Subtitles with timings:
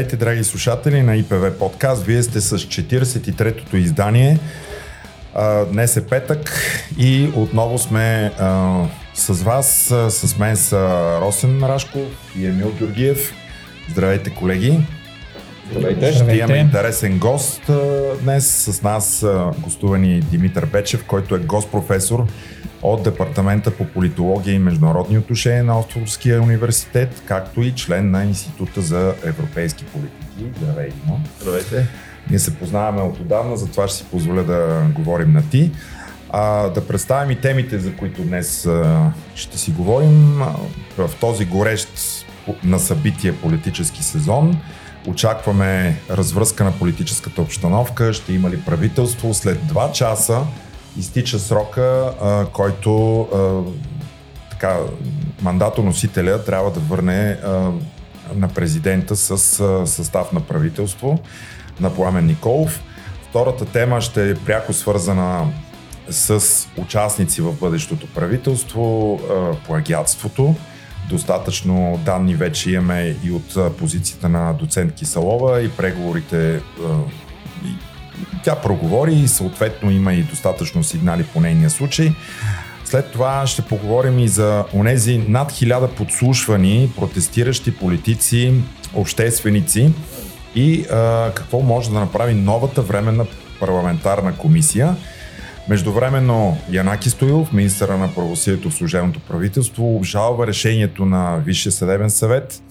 [0.00, 2.04] Здравейте, драги слушатели на ИПВ подкаст.
[2.04, 4.38] Вие сте с 43-тото издание.
[5.72, 6.52] Днес е петък
[6.98, 8.32] и отново сме
[9.14, 9.94] с вас.
[10.08, 12.08] С мен са Росен Рашков
[12.38, 13.32] и Емил Георгиев.
[13.90, 14.78] Здравейте, колеги.
[15.70, 16.12] Здравейте.
[16.12, 17.70] Ще имаме интересен гост
[18.22, 18.46] днес.
[18.46, 19.26] С нас
[19.58, 22.26] гостувани Димитър Бечев, който е гост-професор
[22.82, 28.80] от Департамента по политология и международни отношения на Островския университет, както и член на Института
[28.80, 30.60] за европейски политики.
[30.62, 31.20] Здравей, Димо.
[31.40, 31.86] Здравейте.
[32.30, 35.70] Ние се познаваме от отдавна, затова ще си позволя да говорим на ти.
[36.30, 40.42] А, да представим и темите, за които днес а, ще си говорим.
[40.98, 41.88] В този горещ
[42.64, 44.60] на събитие политически сезон
[45.06, 49.34] очакваме развръзка на политическата обстановка, ще има ли правителство.
[49.34, 50.42] След два часа
[50.98, 53.60] изтича срока, а, който а,
[54.50, 54.78] така,
[55.42, 57.70] мандатоносителя трябва да върне а,
[58.34, 61.18] на президента с а, състав на правителство
[61.80, 62.80] на Пламен Николов.
[63.28, 65.52] Втората тема ще е пряко свързана
[66.10, 66.40] с
[66.76, 69.20] участници в бъдещото правителство,
[69.66, 70.54] плагиатството.
[71.10, 76.60] Достатъчно данни вече имаме и от позицията на доцент Кисалова и преговорите
[78.44, 82.12] тя проговори и съответно има и достатъчно сигнали по нейния случай.
[82.84, 88.54] След това ще поговорим и за онези над хиляда подслушвани протестиращи политици,
[88.94, 89.92] общественици
[90.54, 93.26] и а, какво може да направи новата временна
[93.60, 94.96] парламентарна комисия.
[95.68, 102.62] Междувременно Янаки Стоилов, министъра на правосъдието в служебното правителство, обжалва решението на Висшия съдебен съвет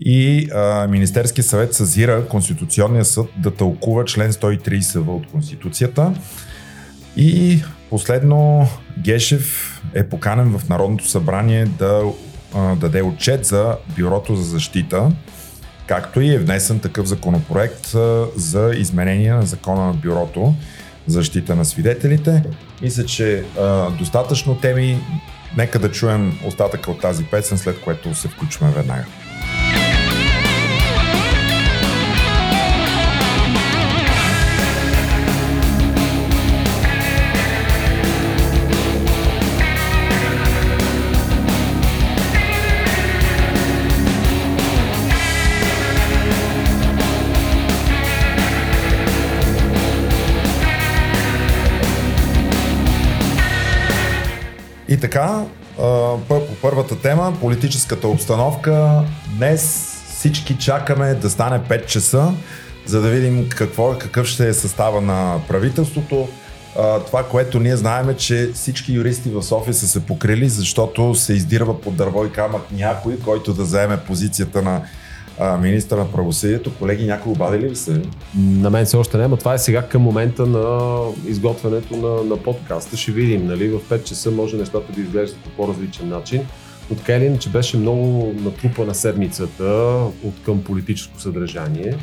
[0.00, 6.14] и а, Министерския съвет съзира Конституционния съд да тълкува член 130 от Конституцията.
[7.16, 12.02] И последно Гешев е поканен в Народното събрание да
[12.76, 15.12] даде отчет за Бюрото за защита,
[15.86, 17.94] както и е внесен такъв законопроект
[18.36, 20.54] за изменение на закона на Бюрото
[21.06, 22.42] защита на свидетелите.
[22.82, 24.98] Мисля, че а, достатъчно теми.
[25.56, 29.04] Нека да чуем остатъка от тази песен, след което се включваме веднага.
[57.14, 59.02] Тема, политическата обстановка.
[59.36, 62.32] Днес всички чакаме да стане 5 часа,
[62.86, 66.28] за да видим какво, какъв ще е състава на правителството.
[67.06, 71.32] Това, което ние знаем е, че всички юристи в София са се покрили, защото се
[71.32, 74.82] издирва под дърво и камък някой, който да заеме позицията на
[75.58, 76.74] министър на правосъдието.
[76.74, 78.02] Колеги, някой обадили ли се?
[78.38, 79.36] На мен все още няма.
[79.36, 82.96] Това е сега към момента на изготвянето на, на подкаста.
[82.96, 83.68] Ще видим, нали?
[83.68, 86.46] В 5 часа може нещата да изглеждат по по-различен начин.
[86.90, 89.64] От така че беше много натрупана седмицата
[90.24, 91.94] от към политическо съдържание.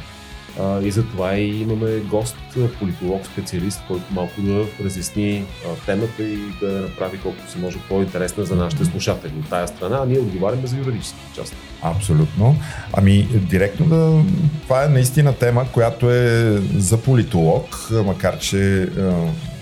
[0.83, 2.37] И затова и имаме гост,
[2.79, 5.45] политолог, специалист, който малко да разясни
[5.85, 10.05] темата и да направи колкото се може по-интересна за нашите слушатели от тая страна, а
[10.05, 11.55] ние отговаряме за юридическата част.
[11.81, 12.55] Абсолютно.
[12.93, 14.23] Ами, директно да...
[14.63, 19.13] Това е наистина тема, която е за политолог, макар че а,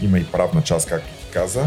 [0.01, 1.65] има и правна част, както ти каза.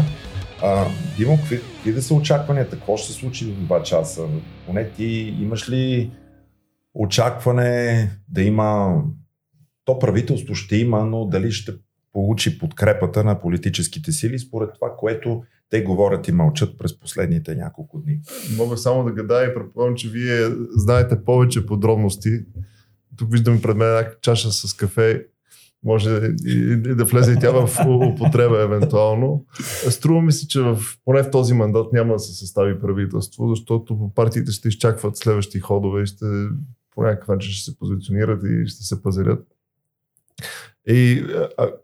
[0.65, 0.87] А,
[1.17, 2.75] Димо, какви, какви да са очакванията?
[2.75, 4.27] Какво ще се случи в два часа?
[4.65, 6.11] Поне ти имаш ли
[6.93, 9.01] очакване да има,
[9.85, 11.71] то правителство ще има, но дали ще
[12.13, 17.99] получи подкрепата на политическите сили, според това, което те говорят и мълчат през последните няколко
[17.99, 18.19] дни.
[18.57, 22.29] Мога само да гадая и предполагам, че вие знаете повече подробности.
[23.17, 25.25] Тук виждам пред мен една чаша с кафе.
[25.83, 27.69] Може и да влезе и тя в
[28.13, 29.45] употреба евентуално.
[29.89, 34.11] Струва ми се, че в, поне в този мандат няма да се състави правителство, защото
[34.15, 36.25] партиите ще изчакват следващи ходове и ще
[36.95, 39.47] по някакъв начин ще се позиционират и ще се пазарят.
[40.87, 41.25] И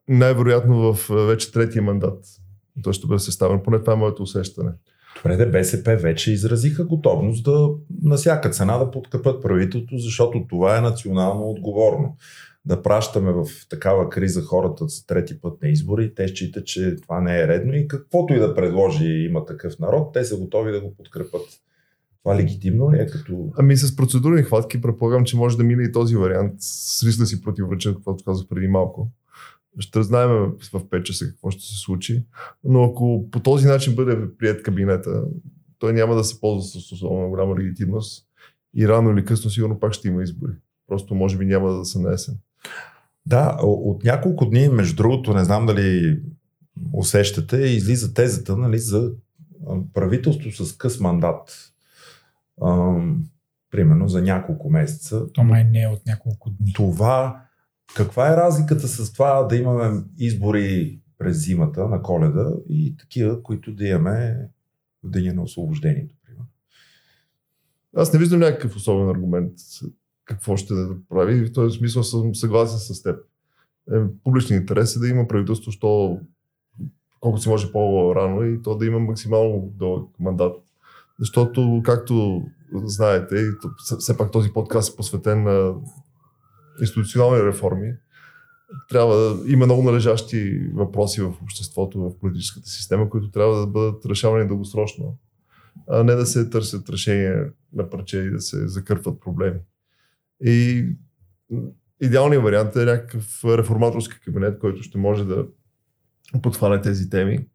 [0.07, 2.25] най-вероятно в вече третия мандат
[2.83, 3.59] той ще бъде съставен.
[3.63, 4.71] Поне това е моето усещане.
[5.15, 7.69] Добре, да БСП вече изразиха готовност да
[8.03, 12.15] на всяка цена да подкрепят правителството, защото това е национално отговорно.
[12.69, 17.21] Да пращаме в такава криза хората с трети път на избори, те считат, че това
[17.21, 20.81] не е редно и каквото и да предложи има такъв народ, те са готови да
[20.81, 21.47] го подкрепят.
[22.23, 23.51] Това легитимно ли е като...
[23.57, 26.53] Ами с процедурни хватки предполагам, че може да мине и този вариант.
[26.59, 29.11] С риск да си противореча, каквото казах преди малко.
[29.79, 32.25] Ще знаем в 5 часа какво ще се случи.
[32.63, 35.23] Но ако по този начин бъде прият кабинета,
[35.79, 38.25] той няма да се ползва с особено голяма легитимност
[38.75, 40.53] и рано или късно сигурно пак ще има избори.
[40.87, 42.37] Просто може би няма да са на есен.
[43.25, 46.21] Да, от няколко дни, между другото, не знам дали
[46.93, 49.11] усещате, излиза тезата нали, за
[49.93, 51.73] правителство с къс мандат.
[52.63, 53.23] Ам,
[53.71, 55.33] примерно за няколко месеца.
[55.33, 56.73] То май не е от няколко дни.
[56.73, 57.41] Това,
[57.95, 63.73] каква е разликата с това да имаме избори през зимата на коледа и такива, които
[63.73, 64.47] да имаме
[65.03, 66.15] в деня на освобождението?
[67.95, 69.53] Аз не виждам някакъв особен аргумент
[70.29, 73.19] какво ще да прави и в този смисъл съм съгласен с теб.
[73.93, 76.19] Е, публичният интерес е да има правителство, що
[77.19, 80.55] колко си може по-рано и то да има максимално дълъг мандат.
[81.19, 82.43] Защото, както
[82.73, 83.45] знаете,
[83.99, 85.75] все пак този подкаст е посветен на
[86.81, 87.93] институционални реформи,
[88.89, 94.05] трябва да има много належащи въпроси в обществото, в политическата система, които трябва да бъдат
[94.05, 95.17] решавани дългосрочно,
[95.89, 99.59] а не да се търсят решения на парче и да се закърпват проблеми.
[100.45, 100.87] И
[102.01, 105.45] идеалният вариант е някакъв реформаторски кабинет, който ще може да
[106.41, 107.47] подхване тези теми.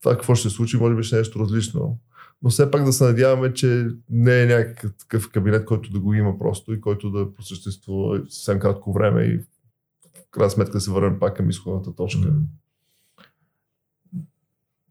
[0.00, 1.98] Това какво ще се случи, може би ще е нещо различно.
[2.42, 6.38] Но все пак да се надяваме, че не е някакъв кабинет, който да го има
[6.38, 11.18] просто и който да просъществува съвсем кратко време и в крайна сметка да се върнем
[11.18, 12.32] пак към изходната точка.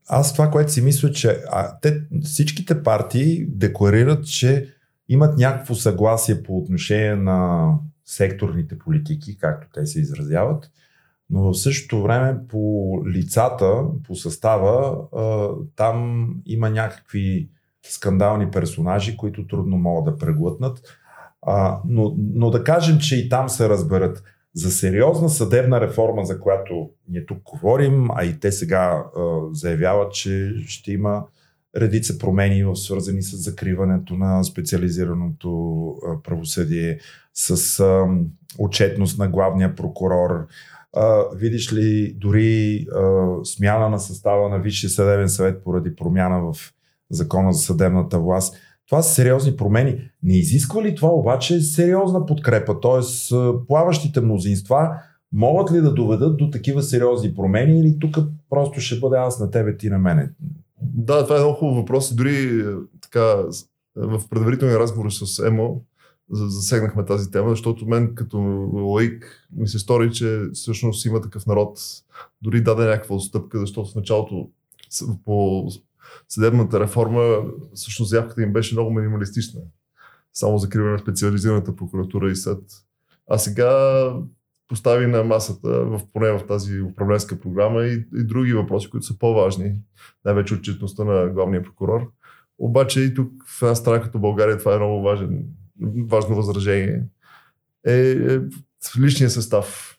[0.08, 4.75] Аз това, което си мисля, че а, те, всичките партии декларират, че
[5.10, 7.70] имат някакво съгласие по отношение на
[8.06, 10.72] секторните политики, както те се изразяват,
[11.30, 14.98] но в същото време по лицата, по състава,
[15.76, 17.50] там има някакви
[17.84, 20.82] скандални персонажи, които трудно могат да преглътнат.
[21.86, 24.24] Но, но да кажем, че и там се разберат.
[24.54, 29.04] За сериозна съдебна реформа, за която ние тук говорим, а и те сега
[29.52, 31.24] заявяват, че ще има
[31.78, 35.94] редица промени, свързани с закриването на специализираното
[36.24, 37.00] правосъдие,
[37.34, 37.84] с
[38.60, 40.48] отчетност на главния прокурор,
[41.36, 42.88] видиш ли, дори
[43.44, 46.74] смяна на състава на Висшия съдебен съвет поради промяна в
[47.12, 48.56] закона за съдебната власт.
[48.90, 50.12] Това са сериозни промени.
[50.24, 52.80] Не изисква ли това обаче сериозна подкрепа?
[52.80, 53.34] Тоест,
[53.68, 54.90] плаващите мнозинства
[55.34, 58.18] могат ли да доведат до такива сериозни промени или тук
[58.50, 60.30] просто ще бъде аз на тебе, ти на мене?
[60.94, 62.16] Да, това е много хубав въпрос.
[62.16, 62.66] Дори
[63.02, 63.36] така,
[63.96, 65.84] в предварителния разговор с ЕМО,
[66.32, 68.38] засегнахме тази тема, защото мен като
[68.74, 71.80] лаик ми се стори, че всъщност има такъв народ,
[72.42, 74.50] дори даде някаква отстъпка, защото в началото
[75.26, 75.68] по
[76.30, 77.44] съдебната реформа
[77.74, 79.62] всъщност заявката им беше много минималистична.
[80.34, 82.64] Само закриване на специализираната прокуратура и съд.
[83.30, 83.70] А сега
[84.68, 89.20] постави на масата, в, поне в тази управленска програма и, и други въпроси, които са
[89.20, 89.82] по-важни.
[90.26, 92.12] Най-вече отчетността на главния прокурор.
[92.58, 95.46] Обаче и тук в една страна като България това е много важен
[96.08, 97.04] важно възражение,
[97.86, 98.40] е, е
[99.00, 99.98] личния състав.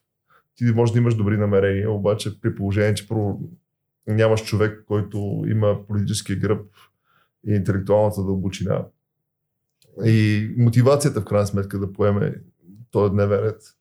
[0.55, 3.41] Ти може да имаш добри намерения, обаче при положение, че първо
[4.07, 6.67] нямаш човек, който има политическия гръб
[7.49, 8.85] и интелектуалната дълбочина
[10.05, 12.35] и мотивацията в крайна сметка да поеме
[12.91, 13.76] този дневен ред,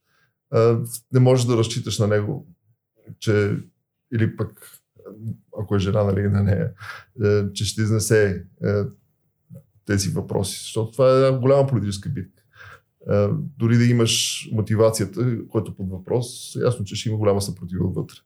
[1.11, 2.47] не можеш да разчиташ на него,
[3.19, 3.57] че
[4.13, 4.81] или пък
[5.59, 6.71] ако е жена нали, на нея,
[7.23, 8.67] е, че ще изнесе е,
[9.85, 12.43] тези въпроси, защото това е една голяма политическа битка.
[13.57, 18.17] Дори да имаш мотивацията, което е под въпрос, ясно, че ще има голяма съпротива отвътре.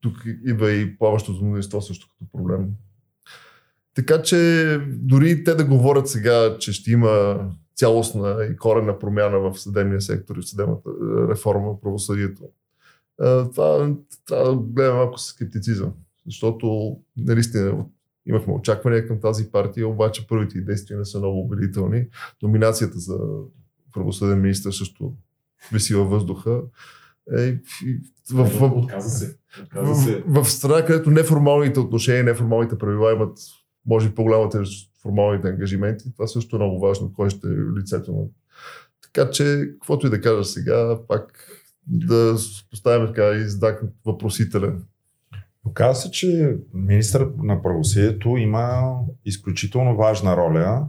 [0.00, 2.66] Тук идва и плаващото мнозинство също като проблем.
[3.94, 7.38] Така че дори те да говорят сега, че ще има
[7.80, 10.90] цялостна и корена промяна в съдебния сектор и в съдебната
[11.30, 12.42] реформа, правосъдието.
[13.54, 13.94] Това
[14.28, 15.92] трябва да гледаме малко с скептицизъм,
[16.26, 17.84] защото наистина
[18.26, 22.06] Имахме очаквания към тази партия, обаче първите действия не са много убедителни.
[22.42, 23.18] Номинацията за
[23.92, 25.14] правосъден министр също
[25.72, 26.62] виси във въздуха.
[27.38, 27.58] Е,
[28.32, 29.36] в, в, в, се.
[29.72, 29.94] в,
[30.26, 33.38] в, в страна, където неформалните отношения, неформалните правила имат,
[33.86, 38.12] може би, по-голяма тежест формалните ангажименти, това също е много важно, кой ще е лицето
[38.12, 38.22] на.
[39.02, 41.46] Така че, каквото и да кажа сега, пак
[41.86, 42.36] да
[42.70, 44.84] поставим така и знак въпросителен
[45.66, 50.88] Оказва се, че министър на правосъдието има изключително важна роля.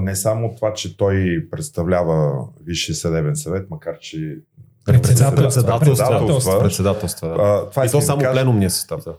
[0.00, 4.38] Не само това, че той представлява Висшия съдебен съвет, макар че
[4.84, 5.78] Председателства.
[5.80, 6.60] Председателства.
[6.60, 7.66] Председателства.
[7.70, 9.00] Това е и то само да пленумния състав.
[9.04, 9.14] Да.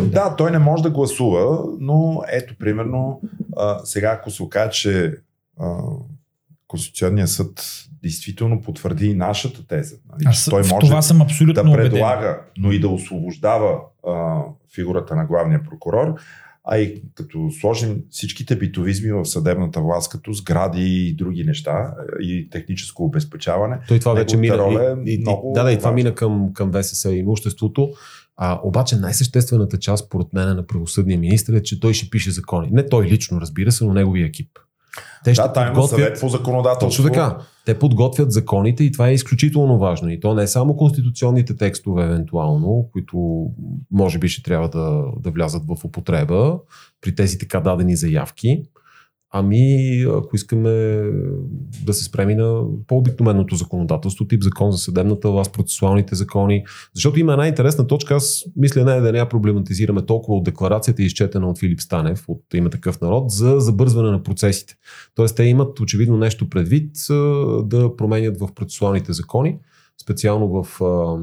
[0.00, 3.20] да, той не може да гласува, но ето, примерно,
[3.84, 5.14] сега ако се окаже, че
[6.68, 9.96] Конституционният съд действително потвърди и нашата теза.
[10.12, 12.40] Нали, Аз той може това съм абсолютно да предлага, убеден.
[12.58, 14.42] но и да освобождава а,
[14.74, 16.14] фигурата на главния прокурор.
[16.70, 22.50] А и като сложим всичките битовизми в съдебната власт, като сгради и други неща и
[22.50, 23.78] техническо обезпечаване.
[23.88, 24.58] Той това вече мина.
[24.58, 27.90] роля е и, много да, да, и това мина към, към ВСС и имуществото.
[28.36, 32.68] А, обаче най-съществената част, според мен, на правосъдния министр е, че той ще пише закони.
[32.72, 34.50] Не той лично, разбира се, но неговия екип.
[35.24, 36.88] Те ще Да, там има съвет по законодателство.
[36.88, 37.38] Точно така.
[37.66, 40.10] Те подготвят законите и това е изключително важно.
[40.10, 43.46] И то не е само конституционните текстове, евентуално, които
[43.90, 46.58] може би ще трябва да, да влязат в употреба
[47.00, 48.62] при тези така дадени заявки.
[49.30, 50.70] Ами, ако искаме
[51.84, 57.32] да се спреми на по-обикновеното законодателство, тип закон за съдебната власт, процесуалните закони, защото има
[57.32, 61.58] една интересна точка, аз мисля не да не я проблематизираме толкова от декларацията, изчетена от
[61.58, 64.74] Филип Станев, от има такъв народ, за забързване на процесите.
[65.14, 66.90] Тоест, те имат очевидно нещо предвид
[67.64, 69.58] да променят в процесуалните закони,
[70.02, 70.76] специално в,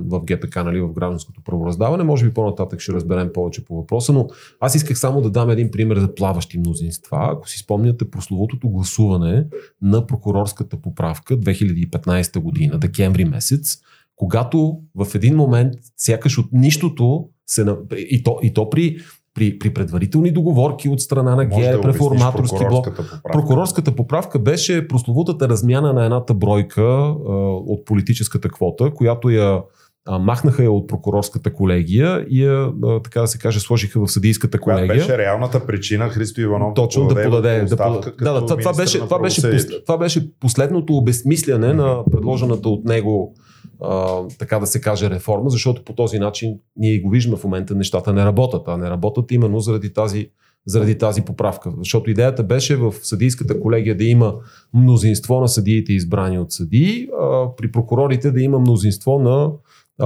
[0.09, 2.03] в ГПК, нали, в гражданското правораздаване.
[2.03, 4.27] Може би по-нататък ще разберем повече по въпроса, но
[4.59, 7.29] аз исках само да дам един пример за плаващи мнозинства.
[7.31, 9.47] Ако си спомняте прословутото гласуване
[9.81, 13.77] на прокурорската поправка 2015 година, декември месец,
[14.15, 17.65] когато в един момент сякаш от нищото се...
[17.97, 18.97] И то, и то при
[19.35, 22.85] при, при предварителни договорки от страна на ГЕР, да реформаторски блок.
[22.85, 23.21] Поправка.
[23.33, 29.61] Прокурорската поправка беше прословутата размяна на едната бройка а, от политическата квота, която я
[30.05, 34.11] а, махнаха я от прокурорската колегия и я, а, така да се каже, сложиха в
[34.11, 34.87] съдийската колегия.
[34.87, 37.59] Коя беше реалната причина Христо Иванов Точно да подаде.
[37.59, 41.73] Да, подаде, да, да, това, това, беше, това, беше, това беше последното обезмисляне mm-hmm.
[41.73, 43.35] на предложената от него
[43.81, 47.75] а, така да се каже, реформа, защото по този начин ние го виждаме в момента,
[47.75, 50.29] нещата не работят, а не работят именно заради тази,
[50.65, 51.73] заради тази поправка.
[51.77, 54.33] Защото идеята беше в съдийската колегия да има
[54.73, 59.51] мнозинство на съдиите избрани от съдии, а при прокурорите да има мнозинство на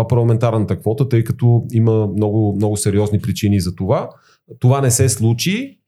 [0.10, 4.10] парламентарната квота, тъй като има много, много сериозни причини за това.
[4.60, 5.80] Това не се случи,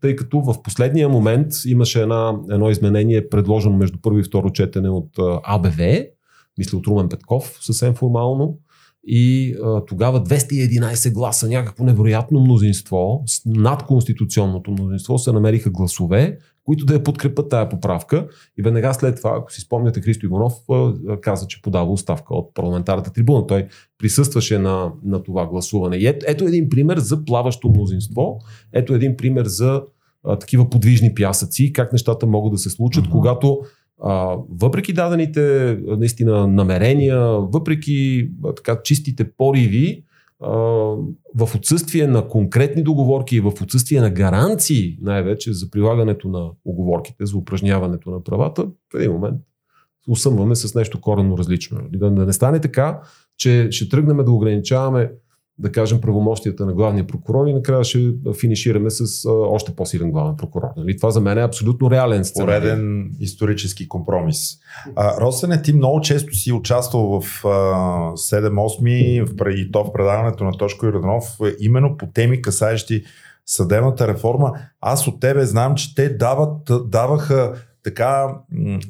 [0.00, 4.88] тъй като в последния момент имаше една, едно изменение, предложено между първо и второ четене
[4.88, 5.08] от
[5.44, 6.06] АБВ,
[6.58, 8.58] мисля от Румен Петков, съвсем формално.
[9.06, 16.84] И а, тогава 211 гласа, някакво невероятно мнозинство, над конституционното мнозинство, се намериха гласове, които
[16.84, 18.28] да я подкрепят тая поправка.
[18.58, 20.54] И веднага след това, ако си спомняте, Христо Иванов
[21.20, 23.46] каза, че подава оставка от парламентарната трибуна.
[23.46, 23.66] Той
[23.98, 25.96] присъстваше на, на това гласуване.
[25.96, 28.38] И ето, ето един пример за плаващо мнозинство.
[28.72, 29.82] Ето един пример за
[30.24, 33.10] а, такива подвижни пясъци, как нещата могат да се случат, uh-huh.
[33.10, 33.60] когато
[34.50, 40.04] въпреки дадените наистина намерения, въпреки така чистите пориви,
[41.34, 47.26] в отсъствие на конкретни договорки и в отсъствие на гаранции, най-вече за прилагането на оговорките,
[47.26, 49.40] за упражняването на правата, в един момент
[50.08, 51.80] усъмваме с нещо коренно различно.
[51.92, 53.00] Да, да не стане така,
[53.36, 55.10] че ще тръгнем да ограничаваме
[55.58, 60.36] да кажем, правомощията на главния прокурор и накрая ще финишираме с а, още по-силен главен
[60.36, 60.68] прокурор.
[60.76, 60.96] Нали?
[60.96, 62.60] Това за мен е абсолютно реален сценарий.
[62.60, 64.58] Пореден исторически компромис.
[64.96, 67.48] А, Росене, ти много често си участвал в а,
[68.12, 71.24] 7-8 и то в предаването на Тошко Йорданов,
[71.60, 73.04] именно по теми касаещи
[73.46, 74.52] съдебната реформа.
[74.80, 78.28] Аз от тебе знам, че те дават, даваха така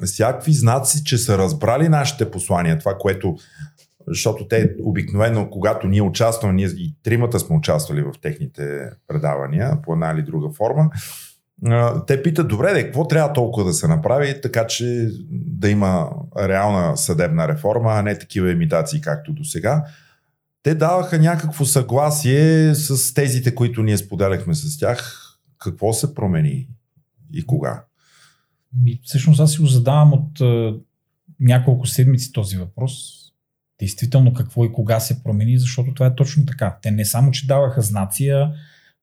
[0.05, 3.35] всякакви знаци, че са разбрали нашите послания, това, което
[4.07, 9.93] защото те обикновено, когато ние участваме, ние и тримата сме участвали в техните предавания по
[9.93, 10.89] една или друга форма,
[12.07, 16.97] те питат, добре, де, какво трябва толкова да се направи, така че да има реална
[16.97, 19.85] съдебна реформа, а не такива имитации, както до сега.
[20.63, 25.21] Те даваха някакво съгласие с тезите, които ние споделяхме с тях.
[25.57, 26.67] Какво се промени
[27.33, 27.83] и кога?
[29.03, 30.41] Всъщност аз си го задавам от
[31.39, 33.24] няколко седмици този въпрос
[33.79, 36.77] действително какво и кога се промени, защото това е точно така.
[36.81, 38.51] Те не само, че даваха знация,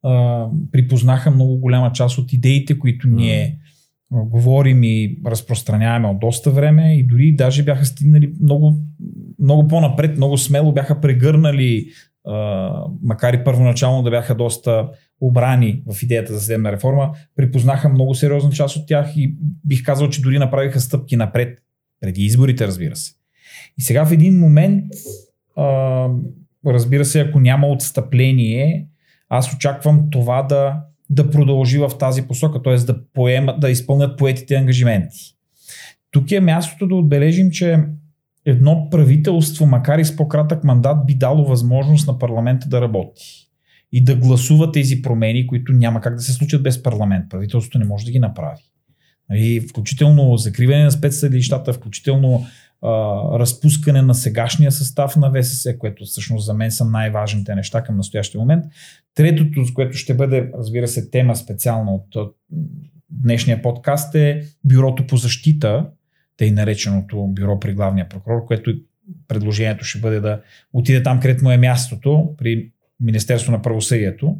[0.02, 3.58] а, припознаха много голяма част от идеите, които ние
[4.12, 8.76] говорим и разпространяваме от доста време и дори даже бяха стигнали много,
[9.38, 11.86] много по-напред, много смело бяха прегърнали,
[13.02, 14.88] макар и първоначално да бяха доста
[15.20, 20.08] обрани в идеята за съдебна реформа, припознаха много сериозна част от тях и бих казал,
[20.08, 21.58] че дори направиха стъпки напред,
[22.00, 23.12] преди изборите, разбира се.
[23.78, 24.84] И сега в един момент,
[25.56, 26.08] а,
[26.66, 28.86] разбира се, ако няма отстъпление,
[29.28, 32.76] аз очаквам това да, да продължи в тази посока, т.е.
[32.76, 35.18] да, поемат, да изпълнят поетите ангажименти.
[36.10, 37.84] Тук е мястото да отбележим, че
[38.44, 43.48] едно правителство, макар и с по-кратък мандат, би дало възможност на парламента да работи
[43.92, 47.30] и да гласува тези промени, които няма как да се случат без парламент.
[47.30, 48.62] Правителството не може да ги направи.
[49.30, 52.46] Нали, включително закриване на спецсъдилищата, включително
[53.38, 58.40] разпускане на сегашния състав на ВСС, което всъщност за мен са най-важните неща към настоящия
[58.40, 58.64] момент.
[59.14, 62.36] Третото, с което ще бъде, разбира се, тема специална от, от
[63.10, 65.86] днешния подкаст е Бюрото по защита,
[66.36, 68.74] тъй нареченото бюро при главния прокурор, което
[69.28, 70.40] предложението ще бъде да
[70.72, 72.70] отиде там, където му е мястото, при
[73.00, 74.36] Министерство на правосъдието.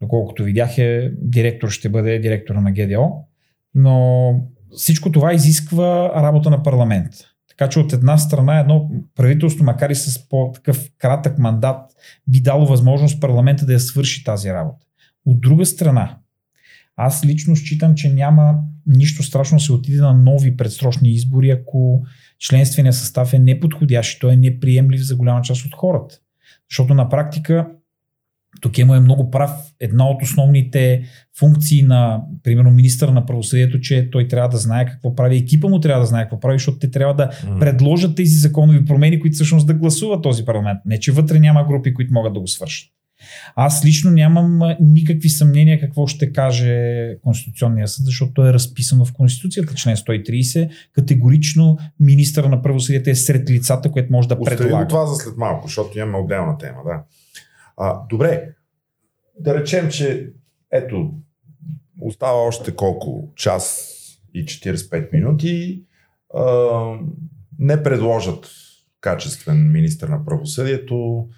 [0.00, 3.24] Доколкото видях, е, директор ще бъде директора на ГДО.
[3.74, 4.34] Но
[4.76, 7.12] всичко това изисква работа на парламент.
[7.58, 11.90] Така че от една страна едно правителство, макар и с по-такъв кратък мандат,
[12.28, 14.86] би дало възможност парламента да я свърши тази работа.
[15.26, 16.16] От друга страна,
[16.96, 18.54] аз лично считам, че няма
[18.86, 22.04] нищо страшно се отиде на нови предсрочни избори, ако
[22.38, 26.18] членствения състав е неподходящ и той е неприемлив за голяма част от хората.
[26.70, 27.66] Защото на практика
[28.60, 29.50] Токемо е много прав.
[29.80, 31.02] Една от основните
[31.38, 35.80] функции на, примерно, министър на правосъдието, че той трябва да знае какво прави, екипа му
[35.80, 37.58] трябва да знае какво прави, защото те трябва да mm.
[37.58, 40.80] предложат тези законови промени, които всъщност да гласува този парламент.
[40.86, 42.90] Не, че вътре няма групи, които могат да го свършат.
[43.56, 49.12] Аз лично нямам никакви съмнения какво ще каже Конституционния съд, защото то е разписано в
[49.12, 50.70] Конституцията, член 130.
[50.92, 54.74] Категорично министър на правосъдието е сред лицата, което може да предлага.
[54.74, 56.78] Остави това за след малко, защото имаме отделна тема.
[56.84, 57.02] Да.
[57.78, 58.48] А, добре,
[59.40, 60.32] да речем, че
[60.72, 61.10] ето,
[62.00, 63.32] остава още колко?
[63.36, 63.94] Час
[64.34, 65.82] и 45 минути.
[66.34, 66.44] А,
[67.58, 68.50] не предложат
[69.00, 71.28] качествен министр на правосъдието.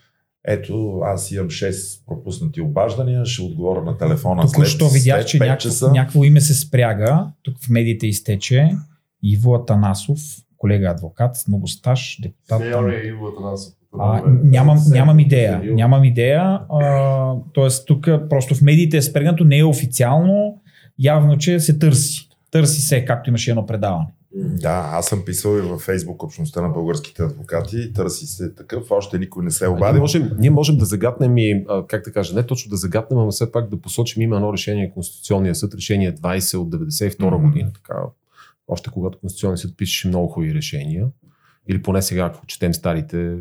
[0.44, 5.88] Ето, аз имам 6 пропуснати обаждания, ще отговоря на телефона Тук що видях, че някакво,
[5.90, 7.32] някакво име се спряга.
[7.42, 8.70] Тук в медиите изтече.
[9.22, 10.20] Иво Атанасов,
[10.56, 12.60] колега адвокат, много стаж, депутат.
[12.60, 13.74] Сеньор е Иво Атанасов.
[13.98, 15.62] А, нямам, нямам идея.
[15.64, 16.60] Нямам идея.
[16.68, 20.60] А, тоест, тук просто в медиите е спрегнато, не е официално.
[20.98, 22.28] Явно, че се търси.
[22.50, 24.06] Търси се, както имаше едно предаване.
[24.34, 27.92] Да, аз съм писал и във Фейсбук общността на българските адвокати.
[27.92, 29.92] Търси се такъв, още никой не се е обади.
[29.92, 33.30] Ние можем, ние можем да загатнем и, как да кажа, не точно да загатнем, ама
[33.30, 37.42] все пак да посочим има едно решение на Конституционния съд, решение 20 от 92 mm-hmm.
[37.42, 37.70] година.
[37.74, 37.94] Така,
[38.68, 41.06] още когато Конституционният съд пишеше много хубави решения
[41.70, 43.36] или поне сега, ако четем старите,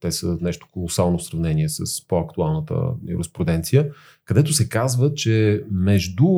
[0.00, 2.74] те са нещо колосално в сравнение с по-актуалната
[3.08, 3.90] юриспруденция,
[4.24, 6.28] където се казва, че между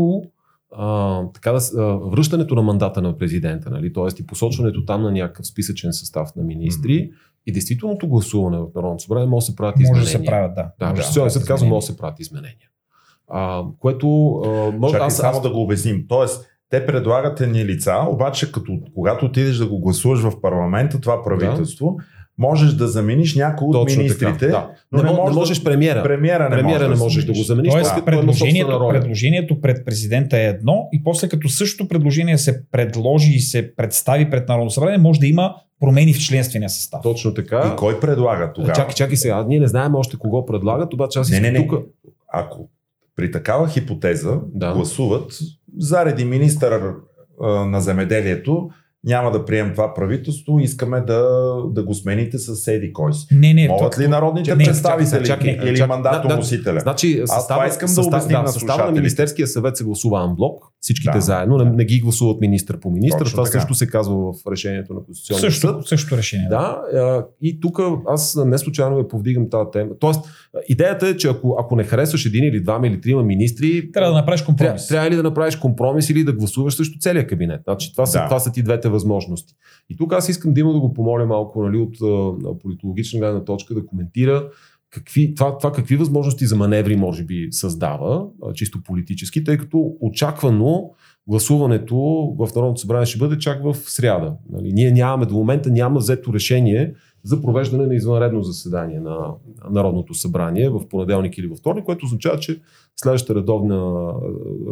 [0.77, 4.23] а, така да, а, връщането на мандата на президента, нали, т.е.
[4.23, 7.13] и посочването там на някакъв списъчен състав на министри mm-hmm.
[7.47, 10.01] и действителното гласуване в Народното събрание може да се правят изменения.
[10.01, 10.71] Може да се правят, да.
[10.79, 12.69] Да, Конституционен съд казва, може да се правят изменения.
[13.29, 14.37] А, което...
[14.47, 15.43] А, може, Чакай аз, само аз...
[15.43, 16.05] да го обясним.
[16.09, 21.25] Тоест, те предлагат едни лица, обаче като, когато отидеш да го гласуваш в парламента, това
[21.25, 22.05] правителство, да.
[22.39, 24.39] можеш да замениш някой от Точно министрите.
[24.39, 24.71] Така, да.
[24.93, 26.03] Но не, не, можеш, не можеш премиера.
[26.03, 27.73] Премиера не, премиера не можеш да, да го замениш.
[27.73, 28.05] Тоест, да.
[28.05, 33.75] предложението, предложението пред президента е едно и после като същото предложение се предложи и се
[33.77, 37.01] представи пред Народно събрание, може да има промени в членствения състав.
[37.03, 37.73] Точно така.
[37.75, 38.75] И кой предлага тогава?
[38.75, 39.45] Чакай, чакай сега.
[39.49, 41.67] Ние не знаем още кого предлагат, обаче аз не, не, не.
[41.67, 41.75] тук.
[42.33, 42.69] Ако
[43.17, 44.73] при такава хипотеза да.
[44.73, 45.39] гласуват
[45.79, 46.95] заради министър
[47.67, 48.69] на земеделието,
[49.05, 53.27] няма да прием това правителство, искаме да, да го смените с седи кой си.
[53.33, 56.81] Не, не, Могат ли народните не, представители чакай, чакай, или мандатоносителя?
[56.81, 59.85] Значи, състава, Аз това искам състав, да обясним да, на състава на Министерския съвет се
[59.85, 61.21] гласува анблок, всичките да.
[61.21, 63.27] заедно, не, не ги гласуват министър по министър.
[63.27, 63.61] Това така.
[63.61, 65.89] също се казва в решението на Конституционния също, съд.
[65.89, 66.49] Също решение.
[66.49, 67.27] Да, да.
[67.43, 69.91] и тук аз не случайно я повдигам тази тема.
[70.01, 70.21] Тоест,
[70.69, 74.19] идеята е, че ако, ако не харесваш един или двама или трима министри, трябва да
[74.19, 74.89] направиш компромис.
[74.89, 77.61] Трябва, трябва или да направиш компромис или да гласуваш срещу целия кабинет.
[77.65, 78.25] Значи, това, са, да.
[78.25, 79.55] това са ти двете възможности.
[79.91, 83.45] И тук аз искам да има да го помоля малко нали, от а, политологична гледна
[83.45, 84.49] точка да коментира
[84.91, 89.97] какви, това, това какви възможности за маневри може би създава, а, чисто политически, тъй като
[90.01, 90.91] очаквано
[91.29, 91.97] гласуването
[92.39, 94.37] в Народното събрание ще бъде чак в сряда.
[94.53, 99.35] Нали, ние нямаме, до момента няма взето решение за провеждане на извънредно заседание на
[99.71, 102.61] Народното събрание в понеделник или във вторник, което означава, че
[102.97, 104.13] следващото редовно,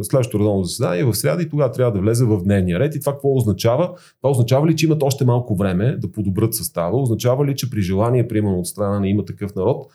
[0.03, 2.95] следващото редовно заседание е в среда и тогава трябва да влезе в дневния ред.
[2.95, 3.91] И това какво означава?
[4.23, 7.03] Това означава ли, че имат още малко време да подобрят състава?
[7.03, 9.87] Означава ли, че при желание, примерно от страна на има такъв народ,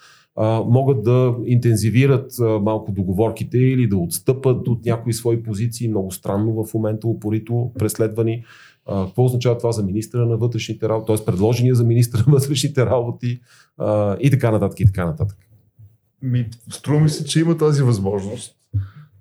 [0.65, 6.74] могат да интензивират малко договорките или да отстъпат от някои свои позиции, много странно в
[6.74, 8.44] момента упорито преследвани
[8.86, 11.26] а, какво означава това за министра на вътрешните работи, т.е.
[11.26, 13.41] предложения за министра на вътрешните работи
[13.78, 15.38] а, и така нататък и така нататък.
[16.21, 18.56] Ми, струва ми се, че има тази възможност,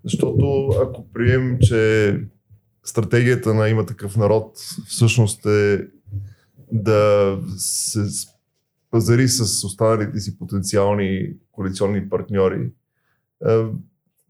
[0.05, 2.21] защото ако приемем, че
[2.85, 5.87] стратегията на има такъв народ всъщност е
[6.73, 8.01] да се
[8.91, 12.71] пазари с останалите си потенциални коалиционни партньори,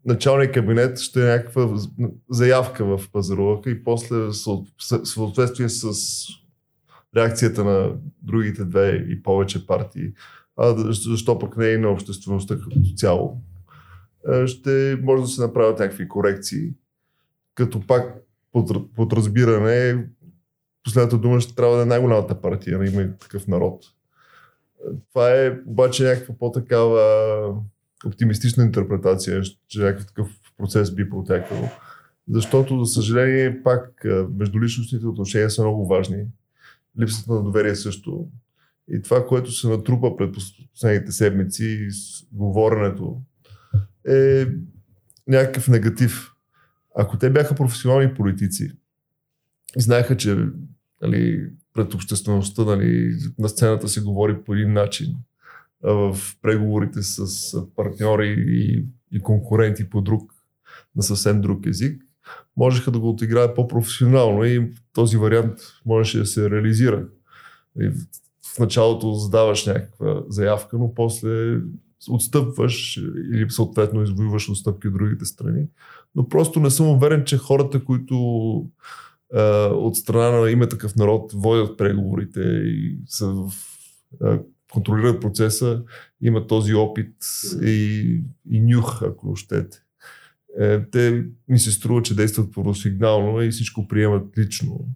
[0.05, 1.77] началният кабинет ще е някаква
[2.29, 4.33] заявка в пазарувака и после в
[5.03, 5.93] съответствие с
[7.15, 10.13] реакцията на другите две и повече партии,
[10.57, 13.41] а защо пък не и на обществеността като цяло.
[14.45, 16.73] Ще може да се направят някакви корекции,
[17.55, 18.15] като пак
[18.51, 20.07] под, под разбиране
[20.83, 23.85] последната дума ще трябва да е най-голямата партия, да има и такъв народ.
[25.09, 27.55] Това е обаче някаква по-такава
[28.05, 31.69] оптимистична интерпретация, че някакъв такъв процес би протекал.
[32.29, 34.05] Защото, за съжаление, пак
[34.37, 36.25] междуличностните отношения са много важни.
[37.01, 38.27] Липсата на доверие също.
[38.87, 40.35] И това, което се натрупа пред
[40.73, 41.87] последните седмици,
[42.31, 43.21] говоренето,
[44.07, 44.45] е
[45.27, 46.31] някакъв негатив.
[46.95, 48.71] Ако те бяха професионални политици
[49.77, 50.37] и знаеха, че
[51.01, 55.15] нали, пред обществеността нали, на сцената се говори по един начин,
[55.83, 60.31] в преговорите с партньори и, и конкуренти по друг,
[60.95, 62.01] на съвсем друг език,
[62.57, 67.07] можеха да го отиграят по-професионално и този вариант можеше да се реализира.
[67.81, 67.89] И
[68.55, 71.59] в началото задаваш някаква заявка, но после
[72.09, 72.97] отстъпваш
[73.33, 75.67] или съответно извоюваш отстъпки от другите страни.
[76.15, 78.15] Но просто не съм уверен, че хората, които
[79.33, 83.51] е, от страна на има такъв народ водят преговорите и са в,
[84.25, 84.39] е,
[84.75, 85.83] контролират процеса,
[86.21, 87.15] имат този опит
[87.63, 89.77] и, и нюх, ако щете.
[90.59, 94.87] Е, те ми се струва, че действат първосигнално и всичко приемат лично.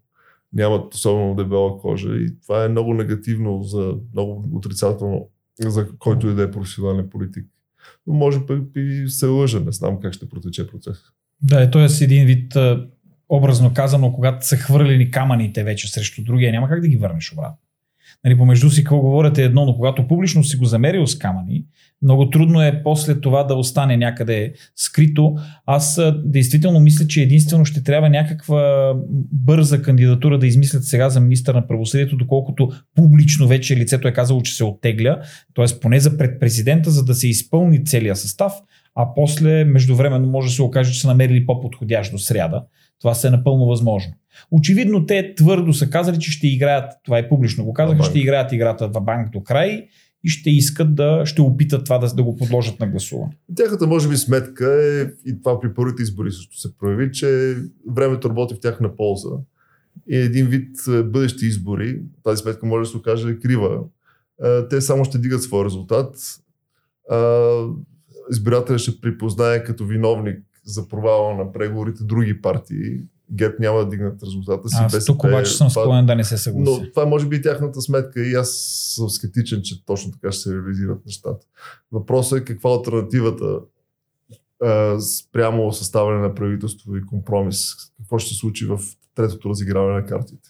[0.53, 6.33] Нямат особено дебела кожа и това е много негативно, за, много отрицателно за който и
[6.33, 7.45] да е професионален политик.
[8.07, 10.97] Но може би и се лъжа, не знам как ще протече процес.
[11.41, 12.03] Да, т.е.
[12.03, 12.53] един вид
[13.29, 17.57] образно казано, когато са хвърлени камъните вече срещу другия, няма как да ги върнеш обратно.
[18.25, 21.65] Нали, помежду си какво говорите едно, но когато публично си го замерил с камъни,
[22.01, 25.35] много трудно е после това да остане някъде скрито.
[25.65, 28.93] Аз действително мисля, че единствено ще трябва някаква
[29.31, 34.41] бърза кандидатура да измислят сега за министър на правосъдието, доколкото публично вече лицето е казало,
[34.41, 35.21] че се оттегля,
[35.55, 35.79] т.е.
[35.81, 38.53] поне за пред президента, за да се изпълни целият състав,
[38.95, 42.63] а после междувременно може да се окаже, че са намерили по-подходящ до сряда.
[42.99, 44.13] Това се е напълно възможно.
[44.51, 48.51] Очевидно те твърдо са казали, че ще играят, това е публично го казаха, ще играят
[48.51, 49.87] играта в банк до край
[50.23, 53.37] и ще искат да, ще опитат това да, да го подложат на гласуване.
[53.55, 57.55] Тяхната, може би, сметка е, и това при първите избори също се прояви, че
[57.89, 59.29] времето работи в тяхна полза.
[60.09, 63.79] И един вид е, бъдещи избори, тази сметка може да се окаже крива.
[64.43, 66.15] Е, те само ще дигат своя резултат.
[68.31, 73.01] Избирателят ще припознае като виновник за провала на преговорите други партии.
[73.31, 74.75] ГЕРБ няма да дигнат резултата си.
[74.79, 76.81] Аз БСП, тук обаче съм склонен да не се съглася.
[76.81, 78.49] Но това може би е тяхната сметка и аз
[78.95, 81.45] съм скептичен, че точно така ще се реализират нещата.
[81.91, 83.59] Въпросът е каква е альтернативата
[84.99, 87.75] спрямо съставяне на правителство и компромис.
[87.97, 88.79] Какво ще се случи в
[89.15, 90.49] третото разиграване на картите.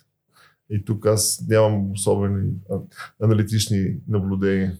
[0.70, 2.52] И тук аз нямам особени
[3.24, 4.78] аналитични наблюдения.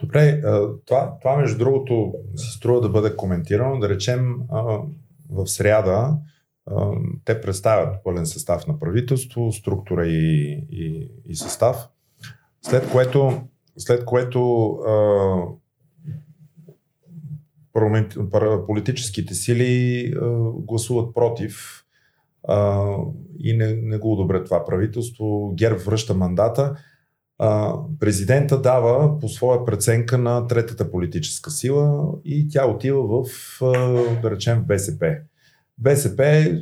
[0.00, 0.42] Добре,
[0.86, 3.78] това, това между другото си струва да бъде коментирано.
[3.78, 4.36] Да речем
[5.30, 6.18] в сряда
[7.24, 11.88] те представят пълен състав на правителство, структура и, и, и състав,
[12.62, 13.40] след което,
[13.76, 14.78] след което
[18.66, 20.14] политическите сили
[20.54, 21.84] гласуват против
[23.38, 25.54] и не, не го одобрят това правителство.
[25.54, 26.76] ГЕРБ връща мандата
[28.00, 33.24] президента дава по своя преценка на третата политическа сила и тя отива в,
[34.22, 35.16] да речем, в БСП.
[35.78, 36.52] БСП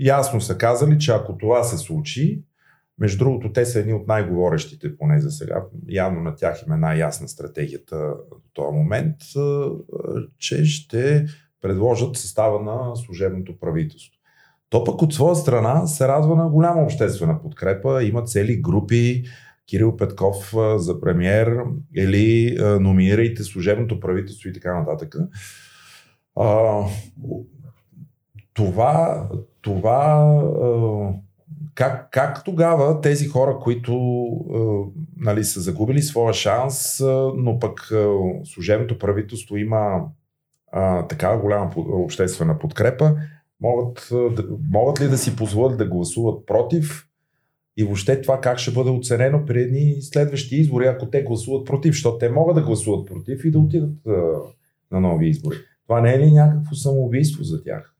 [0.00, 2.42] ясно са казали, че ако това се случи,
[2.98, 5.64] между другото, те са едни от най-говорещите, поне за сега.
[5.88, 7.96] Явно на тях има най-ясна стратегията
[8.30, 9.16] до този момент,
[10.38, 11.26] че ще
[11.62, 14.20] предложат състава на служебното правителство.
[14.70, 18.04] То пък от своя страна се радва на голяма обществена подкрепа.
[18.04, 19.24] Има цели групи,
[19.66, 21.56] Кирил Петков за премьер
[21.96, 25.14] или номинирайте служебното правителство и така нататък.
[26.36, 26.80] А,
[28.54, 29.28] това,
[29.62, 30.42] това
[31.74, 33.94] как, как тогава тези хора, които
[35.16, 37.00] нали, са загубили своя шанс,
[37.36, 37.90] но пък
[38.44, 40.04] служебното правителство има
[40.72, 43.16] а, такава голяма обществена подкрепа,
[43.60, 44.12] могат,
[44.70, 47.06] могат ли да си позволят да гласуват против
[47.76, 51.92] и въобще това как ще бъде оценено при едни следващи избори, ако те гласуват против,
[51.94, 54.12] защото те могат да гласуват против и да отидат а,
[54.92, 55.56] на нови избори.
[55.86, 57.94] Това не е ли някакво самоубийство за тях?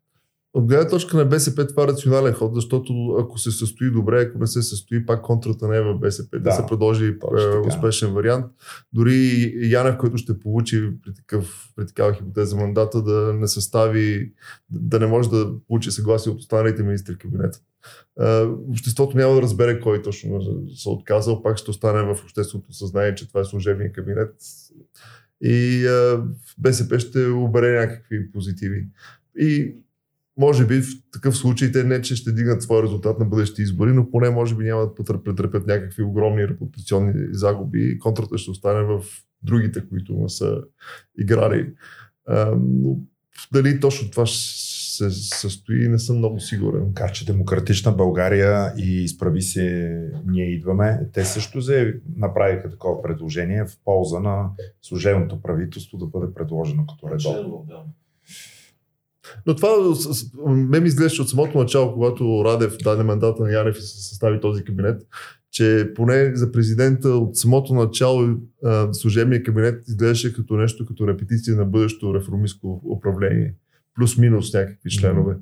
[0.55, 4.39] От гледна точка на БСП това е рационален ход, защото ако се състои добре, ако
[4.39, 6.39] не се състои, пак контрата не е в БСП.
[6.39, 8.47] Да, да се предложи е, успешен вариант.
[8.93, 14.33] Дори Янев, който ще получи при, такъв, при такава хипотеза мандата, да не състави,
[14.71, 17.59] да не може да получи съгласие от останалите министри кабинета.
[18.69, 20.43] Обществото няма да разбере кой точно
[20.77, 24.35] се отказал, пак ще остане в общественото съзнание, че това е служебния кабинет
[25.41, 25.87] и
[26.59, 28.87] БСП ще обере някакви позитиви.
[29.39, 29.75] И
[30.37, 33.93] може би в такъв случай те не, че ще дигнат своя резултат на бъдещи избори,
[33.93, 34.95] но поне може би няма да
[35.25, 39.05] претърпят някакви огромни репутационни загуби и контрата ще остане в
[39.43, 40.63] другите, които му са
[41.19, 41.73] играли.
[42.57, 42.99] Но
[43.53, 44.27] дали точно това
[44.97, 46.93] се състои, не съм много сигурен.
[46.95, 51.01] Така че Демократична България и изправи се, ние идваме.
[51.13, 54.51] Те също зе направиха такова предложение в полза на
[54.83, 57.67] служебното правителство да бъде предложено като редовно.
[57.69, 57.83] Да.
[59.47, 59.69] Но това
[60.47, 64.41] ме ми изглежда от самото начало, когато Радев даде мандата на Янев и се състави
[64.41, 65.03] този кабинет,
[65.51, 68.37] че поне за президента от самото начало
[68.93, 73.55] служебния кабинет изглеждаше като нещо, като репетиция на бъдещото реформистско управление.
[73.95, 75.35] Плюс-минус някакви членове.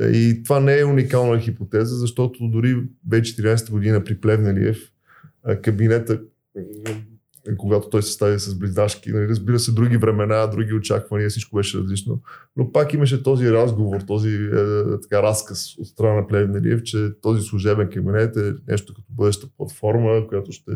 [0.00, 4.78] И това не е уникална хипотеза, защото дори 2014 година при Плевнелиев
[5.62, 6.20] кабинета
[7.58, 9.12] когато той се стави с близнашки.
[9.12, 12.22] Нали, разбира се, други времена, други очаквания, всичко беше различно.
[12.56, 14.50] Но пак имаше този разговор, този е,
[15.02, 20.28] така разказ от страна на Плевнелиев, че този служебен кабинет е нещо като бъдеща платформа,
[20.28, 20.72] която ще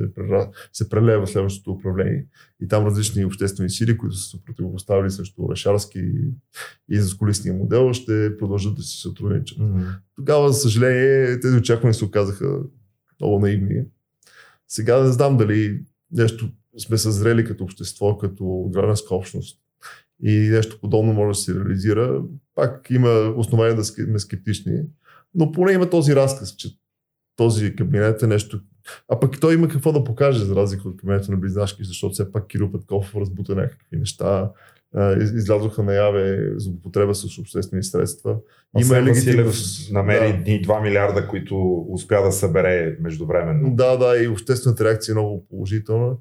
[0.73, 2.27] се прелева в следващото управление.
[2.63, 6.13] И там различни обществени сили, които са се противопоставили срещу Решарски
[6.91, 9.59] и за колисния модел, ще продължат да си сътрудничат.
[9.59, 9.85] Mm-hmm.
[10.17, 12.59] Тогава, за съжаление, тези очаквания се оказаха
[13.21, 13.83] много наивни.
[14.69, 15.81] Сега не знам дали
[16.13, 19.59] нещо сме съзрели като общество, като гражданска общност
[20.23, 22.23] и нещо подобно може да се реализира,
[22.55, 24.83] пак има основания да сме скептични,
[25.35, 26.79] но поне има този разказ, че
[27.37, 28.61] този кабинет е нещо.
[29.09, 32.33] А пък той има какво да покаже, за разлика от кабинета на Близнашки, защото все
[32.33, 34.51] пак Кирил Петков разбута някакви неща,
[35.21, 38.37] излязоха наяве за употреба с обществени средства.
[38.81, 39.53] Има е легитимно...
[39.93, 40.73] намери да.
[40.73, 43.75] 2 милиарда, които успя да събере междувременно.
[43.75, 46.13] Да, да, и обществената реакция е много положителна.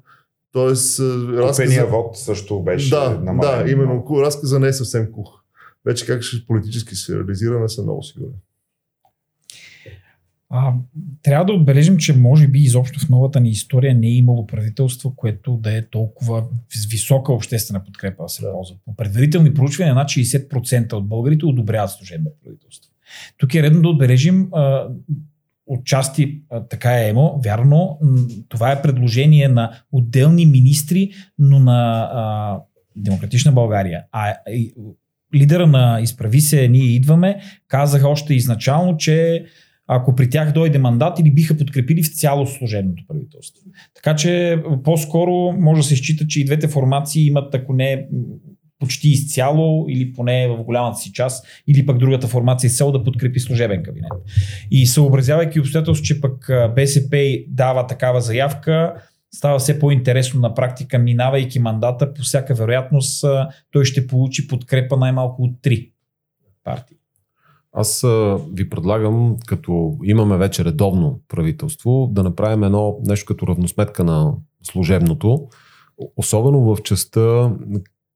[0.52, 1.86] Тоест, разказа...
[1.86, 3.64] вод също беше да, намален.
[3.64, 4.04] Да, именно.
[4.10, 5.40] Разказа не е съвсем кух.
[5.86, 8.32] Вече как ще политически се реализира, не съм много сигурен.
[10.52, 10.72] А,
[11.22, 15.14] трябва да отбележим, че може би изобщо в новата ни история не е имало правителство,
[15.16, 18.52] което да е толкова с висока обществена подкрепа да се да.
[18.52, 18.76] ползва.
[18.84, 22.92] По предварителни проучвания, над 60% от българите одобряват служебно правителство.
[23.38, 24.88] Тук е редно да отбележим, а,
[25.66, 27.98] отчасти така е емо, вярно,
[28.48, 32.58] това е предложение на отделни министри, но на а,
[32.96, 34.02] Демократична България.
[34.12, 34.74] А и,
[35.34, 39.44] лидера на Изправи се, ние идваме, казаха още изначално, че
[39.92, 43.62] ако при тях дойде мандат или биха подкрепили в цяло служебното правителство.
[43.94, 48.08] Така че по-скоро може да се счита, че и двете формации имат, ако не
[48.78, 53.04] почти изцяло или поне в голямата си част, или пък другата формация е цел да
[53.04, 54.12] подкрепи служебен кабинет.
[54.70, 58.94] И съобразявайки обстоятелство, че пък БСП дава такава заявка,
[59.34, 63.24] става все по-интересно на практика, минавайки мандата, по всяка вероятност
[63.70, 65.90] той ще получи подкрепа най-малко от три
[66.64, 66.96] партии.
[67.72, 68.06] Аз
[68.52, 75.48] ви предлагам, като имаме вече редовно правителство, да направим едно нещо като равносметка на служебното,
[76.16, 77.52] особено в частта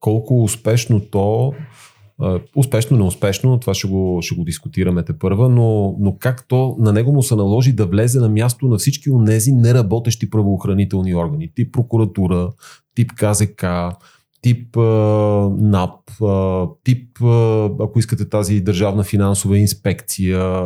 [0.00, 1.52] колко успешно то,
[2.56, 6.92] успешно, неуспешно, това ще го, ще го дискутираме те първа, но, но как то на
[6.92, 11.52] него му се наложи да влезе на място на всички от тези неработещи правоохранителни органи,
[11.54, 12.52] тип прокуратура,
[12.94, 13.64] тип КЗК,
[14.44, 14.80] тип а,
[15.58, 20.64] НАП, а, тип, а, ако искате тази държавна финансова инспекция,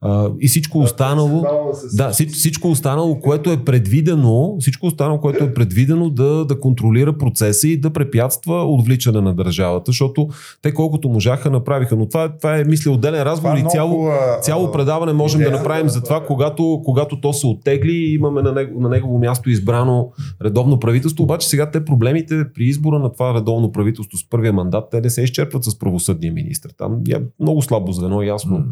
[0.00, 1.44] а, и всичко останало,
[1.92, 7.68] да, всичко останало, което е предвидено, всичко останало, което е предвидено да, да контролира процеса
[7.68, 10.28] и да препятства отвличане на държавата, защото
[10.62, 11.96] те колкото можаха направиха.
[11.96, 14.08] Но това, това е, мисля, отделен разговор и цяло,
[14.42, 18.52] цяло предаване можем да направим за това, когато, когато то се оттегли и имаме на,
[18.52, 20.10] него, на негово място избрано
[20.44, 21.24] редовно правителство.
[21.24, 25.10] Обаче сега те проблемите при избора на това редовно правителство с първия мандат, те не
[25.10, 26.70] се изчерпват с правосъдния министр.
[26.78, 28.56] Там е много слабо звено, ясно.
[28.56, 28.62] Mm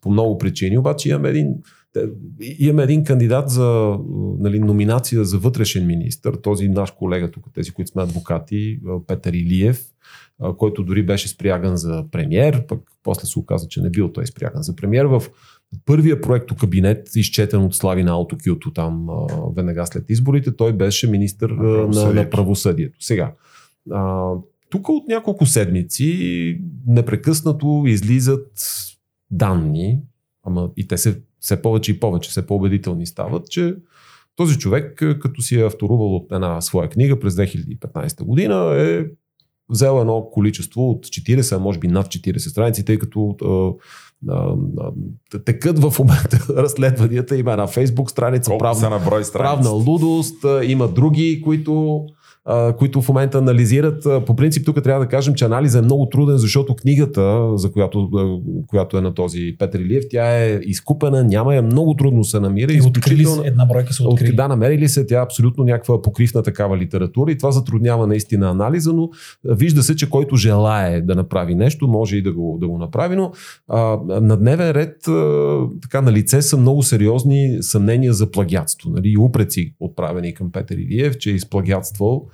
[0.00, 1.54] по много причини, обаче имаме един,
[2.58, 3.98] имаме един кандидат за
[4.38, 9.84] нали, номинация за вътрешен министр, този наш колега тук, тези, които сме адвокати, Петър Илиев,
[10.58, 14.62] който дори беше спряган за премьер, пък после се оказа, че не бил той спряган
[14.62, 15.22] за премьер в
[15.84, 19.06] първия проекто кабинет, изчетен от Слави на Алтокюто там
[19.56, 22.98] веднага след изборите, той беше министр на, на, на правосъдието.
[23.00, 23.32] Сега,
[24.70, 28.48] тук от няколко седмици непрекъснато излизат
[29.30, 29.98] данни,
[30.44, 33.76] ама и те се все повече и повече, все по-убедителни стават, че
[34.36, 39.04] този човек, като си е авторувал от една своя книга през 2015 година, е
[39.68, 43.72] взел едно количество от 40, а може би над 40 страници, тъй като а,
[44.32, 44.54] а,
[45.32, 47.36] а, текат в момента разследванията.
[47.36, 49.62] Има една фейсбук страница, Колко са правна, на брой страници?
[49.62, 52.06] правна лудост, има други, които
[52.44, 54.26] а, които в момента анализират.
[54.26, 58.10] По принцип тук трябва да кажем, че анализът е много труден, защото книгата, за която,
[58.66, 62.72] която е на този Петър Илиев, тя е изкупена, няма я, много трудно се намира.
[62.72, 64.36] И открили се, една бройка от, открили.
[64.36, 68.92] да, намерили се, тя е абсолютно някаква покривна такава литература и това затруднява наистина анализа,
[68.92, 69.10] но
[69.44, 73.16] вижда се, че който желае да направи нещо, може и да го, да го направи,
[73.16, 73.32] но
[73.68, 79.08] а, на дневен ред а, така на лице са много сериозни съмнения за плагиатство, нали,
[79.08, 82.26] и упреци отправени към Петър Илиев, че е изплагиатствал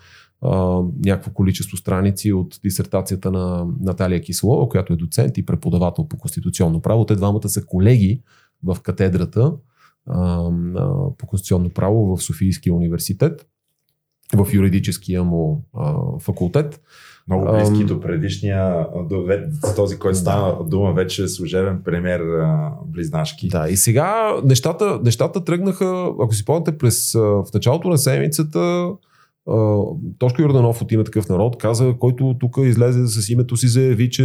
[0.43, 6.19] а, някакво количество страници от дисертацията на Наталия Кислова, която е доцент и преподавател по
[6.19, 7.05] конституционно право.
[7.05, 8.23] Те двамата са колеги
[8.65, 9.53] в катедрата
[10.07, 10.51] а,
[11.19, 13.47] по конституционно право в Софийския университет,
[14.35, 16.81] в юридическия му а, факултет.
[17.29, 19.43] Много близки до предишния, до
[19.77, 22.23] този, който стана дума вече служебен премьер
[22.87, 23.49] Близнашки.
[23.49, 28.89] Да, и сега нещата, нещата тръгнаха, ако си помните, през, в началото на седмицата
[30.19, 34.23] Тошко Йорданов от има такъв народ каза, който тук излезе с името си, заяви, че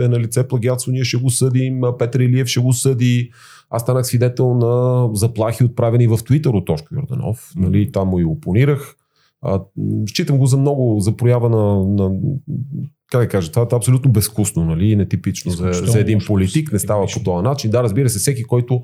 [0.00, 3.30] е на лице плагиатство, ние ще го съдим, Петър Илиев ще го съди.
[3.70, 7.52] Аз станах свидетел на заплахи, отправени в Твитър от Тошко Йорданов.
[7.56, 8.94] Нали, там му и опонирах.
[9.42, 9.60] А,
[10.08, 12.10] считам го за много, за проява на, на
[13.10, 17.06] как да кажа, това е абсолютно безвкусно, нали, нетипично за, за един политик, не става
[17.14, 17.70] по този начин.
[17.70, 18.82] Да, разбира се, всеки, който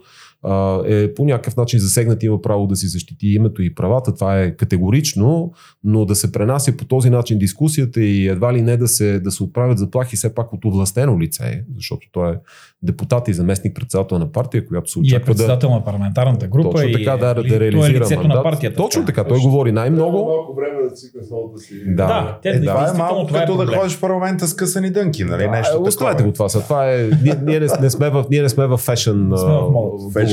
[0.87, 4.15] е по някакъв начин засегнат, има право да си защити името и правата.
[4.15, 5.53] Това е категорично,
[5.85, 9.31] но да се пренася по този начин дискусията и едва ли не да се, да
[9.31, 12.35] се отправят заплахи все пак от овластено лице, защото той е
[12.83, 16.47] депутат и заместник председател на партия, която се И е очаква да, председател на парламентарната
[16.47, 16.71] група.
[16.71, 18.37] точно и, така, да, да, да той е реализира лицето мандат.
[18.37, 18.77] на партията.
[18.77, 19.51] Точно така, той Точно.
[19.51, 20.25] говори Много най-много.
[20.27, 20.91] малко време да
[21.31, 21.75] новата си.
[21.87, 22.07] Да.
[22.07, 23.79] Да, те Е, това е малко това е като да проблем.
[23.81, 25.43] ходиш в парламента с късани дънки, нали?
[25.43, 26.29] Да, Нещо е, Оставете такова.
[26.29, 26.49] го това.
[26.49, 26.61] Са.
[26.61, 29.33] Това е, ние, ние, не, не, сме в, ние не сме в фешън,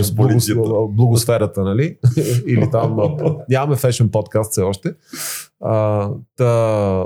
[0.04, 0.62] Благос- полицията.
[0.62, 1.98] благос- благосферата, нали?
[2.48, 2.98] Или там
[3.50, 4.94] нямаме фешън подкаст все още.
[5.64, 7.04] А, та,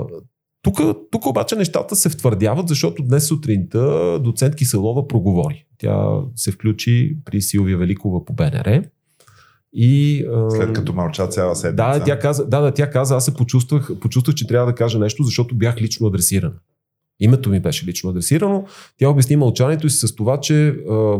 [0.62, 0.76] тук,
[1.10, 5.66] тук обаче нещата се втвърдяват, защото днес сутринта доцент Киселова проговори.
[5.78, 8.82] Тя се включи при Силвия Великова по БНР.
[9.72, 11.76] И, След като мълча цяла седмица.
[11.98, 14.98] да, тя каза, да, да, тя каза, аз се почувствах, почувствах, че трябва да кажа
[14.98, 16.52] нещо, защото бях лично адресиран.
[17.20, 18.64] Името ми беше лично адресирано.
[18.98, 21.18] Тя обясни мълчанието си с това, че а,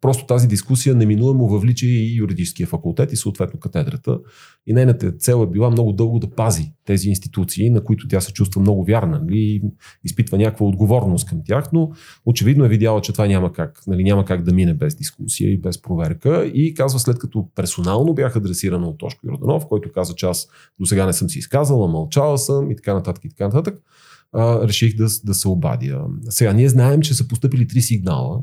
[0.00, 4.18] просто тази дискусия неминуемо въвлича и юридическия факултет и съответно катедрата.
[4.66, 8.32] И нейната цел е била много дълго да пази тези институции, на които тя се
[8.32, 9.20] чувства много вярна.
[9.20, 9.62] Нали?
[10.04, 11.90] Изпитва някаква отговорност към тях, но
[12.26, 15.60] очевидно е видяла, че това няма как, нали, няма как да мине без дискусия и
[15.60, 16.50] без проверка.
[16.54, 20.48] И казва, след като персонално бях адресирана от Тошко Йорданов, който каза, че аз
[20.80, 23.78] до сега не съм си изказала, мълчала съм и така нататък и така нататък,
[24.62, 26.04] реших да, да се обадя.
[26.28, 28.42] Сега, ние знаем, че са поступили три сигнала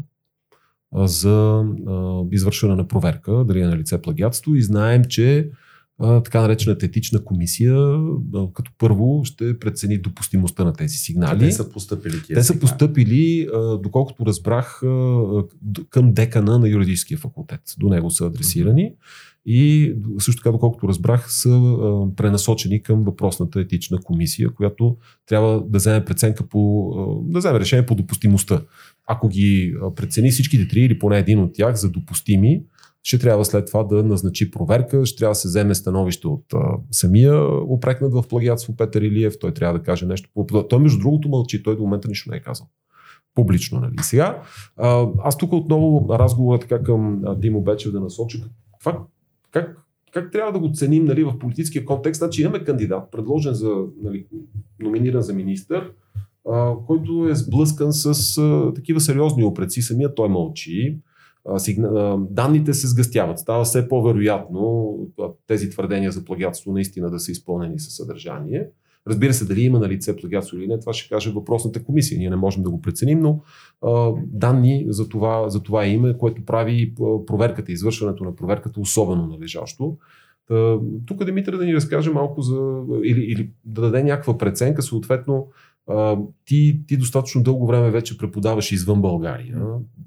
[0.94, 5.50] за а, извършване на проверка, дали е на лице плагиатство и знаем, че
[6.00, 11.40] а, така наречената етична комисия а, като първо ще прецени допустимостта на тези сигнали.
[11.40, 15.44] Къде са поступили тия Те са поступили, а, доколкото разбрах, а,
[15.90, 17.62] към декана на юридическия факултет.
[17.80, 18.94] До него са адресирани
[19.46, 25.78] и също така, доколкото разбрах, са а, пренасочени към въпросната етична комисия, която трябва да
[25.78, 28.62] вземе преценка по, а, да вземе решение по допустимостта.
[29.08, 32.64] Ако ги прецени всичките три или поне един от тях за допустими,
[33.04, 36.60] ще трябва след това да назначи проверка, ще трябва да се вземе становище от а,
[36.92, 40.30] самия упрекнат в плагиатство Петър Илиев, той трябва да каже нещо.
[40.70, 42.68] Той между другото мълчи, той до момента нищо не е казал.
[43.36, 43.94] Публично, нали?
[44.02, 44.42] Сега,
[44.78, 48.40] а, аз тук отново разговора така към Димо Бечев да насоча.
[48.80, 49.00] Това,
[49.52, 49.78] как,
[50.14, 52.20] как трябва да го ценим нали, в политическия контекст?
[52.20, 54.26] Значи имаме кандидат, предложен за, нали,
[54.80, 55.92] номиниран за министър,
[56.88, 58.42] който е сблъскан с
[58.76, 59.82] такива сериозни опреци.
[59.82, 60.98] Самия той мълчи.
[62.18, 63.40] Данните се сгъстяват.
[63.40, 64.98] Става все по-вероятно
[65.48, 68.68] тези твърдения за плагиатство наистина да са изпълнени със съдържание.
[69.08, 72.20] Разбира се, дали има на лице плагиатство или не, това ще каже въпросната комисия.
[72.20, 73.42] Ние не можем да го преценим, но
[73.82, 76.94] а, данни за това, за това име, което прави
[77.28, 79.98] проверката, извършването на проверката особено належащо.
[81.06, 85.48] Тук Димитър да ни разкаже малко за, или, или да даде някаква преценка, съответно,
[86.46, 89.62] ти, ти достатъчно дълго време вече преподаваш извън България,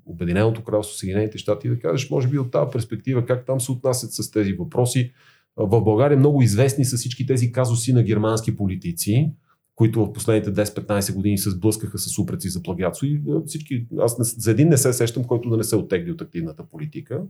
[0.07, 4.13] Обединеното кралство, Съединените щати, да кажеш, може би от тази перспектива, как там се отнасят
[4.13, 5.13] с тези въпроси.
[5.57, 9.31] В България много известни са всички тези казуси на германски политици,
[9.75, 13.07] които в последните 10-15 години се сблъскаха с упреци за плагиатство.
[13.07, 16.21] И всички, аз не, за един не се сещам, който да не се оттегли от
[16.21, 17.23] активната политика.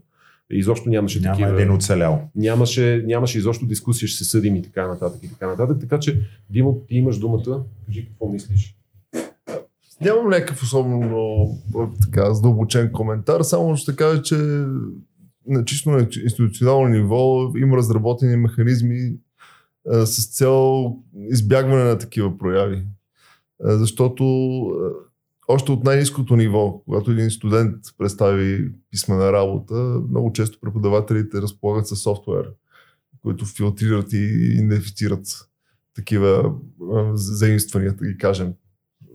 [0.51, 1.61] Изобщо нямаше Няма такива...
[1.61, 2.29] един оцелял.
[2.35, 5.77] Нямаше, нямаше изобщо дискусия, ще се съдим и така нататък и така нататък.
[5.79, 7.63] Така че, Димо, ти имаш думата.
[7.85, 8.75] Кажи какво мислиш.
[10.01, 11.57] Нямам някакъв особено
[12.01, 14.35] така, задълбочен коментар, само ще кажа, че
[15.47, 19.15] на чисто на институционално ниво има разработени механизми
[19.89, 20.95] а, с цел
[21.31, 22.83] избягване на такива прояви.
[23.63, 24.23] А, защото
[24.61, 24.89] а,
[25.49, 32.01] още от най-низкото ниво, когато един студент представи писмена работа, много често преподавателите разполагат със
[32.01, 32.51] софтуер,
[33.21, 34.17] които филтрират и
[34.53, 35.27] идентифицират
[35.95, 36.55] такива
[37.13, 38.53] заимствания, да ги кажем,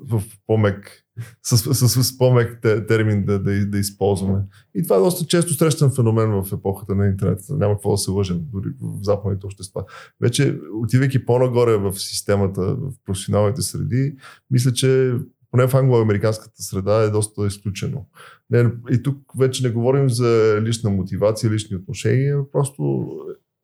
[0.01, 1.05] в по-мек,
[1.43, 4.43] с, с, с, с по-мек те- термин да, да, да използваме.
[4.75, 7.41] И това е доста често срещан феномен в епохата на интернет.
[7.51, 9.85] Няма какво да се лъжем, дори в западните общества.
[10.21, 14.17] Вече, отивайки по-нагоре в системата, в професионалните среди,
[14.51, 15.15] мисля, че
[15.55, 18.07] поне в англо-американската среда е доста изключено.
[18.51, 23.09] Не, и тук вече не говорим за лична мотивация, лични отношения, просто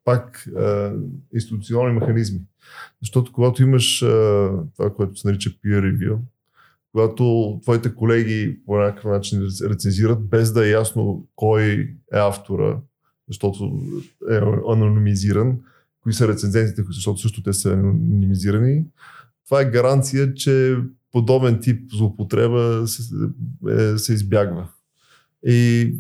[0.04, 0.90] пак е,
[1.34, 2.40] институционални механизми.
[3.02, 4.06] Защото когато имаш е,
[4.76, 6.18] това, което се нарича peer review,
[6.92, 11.62] когато твоите колеги по някакъв начин рецензират, без да е ясно кой
[12.12, 12.78] е автора,
[13.28, 13.82] защото
[14.30, 14.36] е
[14.68, 15.58] анонимизиран,
[16.02, 18.84] кои са рецензентите, защото също те са анонимизирани,
[19.46, 20.76] това е гаранция, че
[21.12, 23.14] подобен тип злоупотреба се,
[23.70, 24.68] е, се избягва.
[25.46, 25.90] И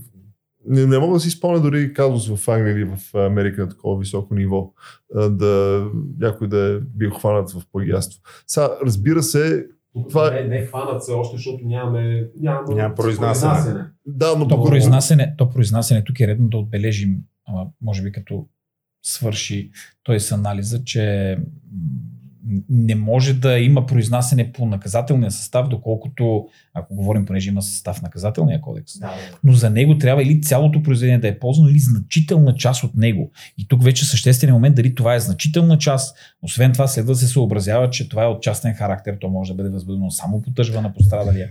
[0.66, 3.98] не, не мога да си спомня дори казус в Англия или в Америка на такова
[3.98, 4.72] високо ниво,
[5.14, 5.84] да
[6.18, 8.22] някой да е бил хванат в плагиатство.
[8.46, 9.66] Сега, разбира се,
[10.10, 13.84] Това не, не хванат се още, защото нямаме, нямаме Няма произнасяне.
[14.06, 17.16] да, но То произнасяне, то произнасяне тук е редно да отбележим,
[17.80, 18.46] може би като
[19.02, 19.70] свърши
[20.02, 21.36] той с анализа, че
[22.68, 28.02] не може да има произнасяне по наказателния състав, доколкото, ако говорим, понеже има състав в
[28.02, 29.14] наказателния кодекс, Да,
[29.44, 33.30] но за него трябва или цялото произведение да е ползвано, или значителна част от него.
[33.58, 36.16] И тук вече същественият момент дали това е значителна част.
[36.42, 39.16] Освен това, следва да се съобразява, че това е от частен характер.
[39.20, 41.50] То може да бъде възбудено само по тъжба на пострадалия.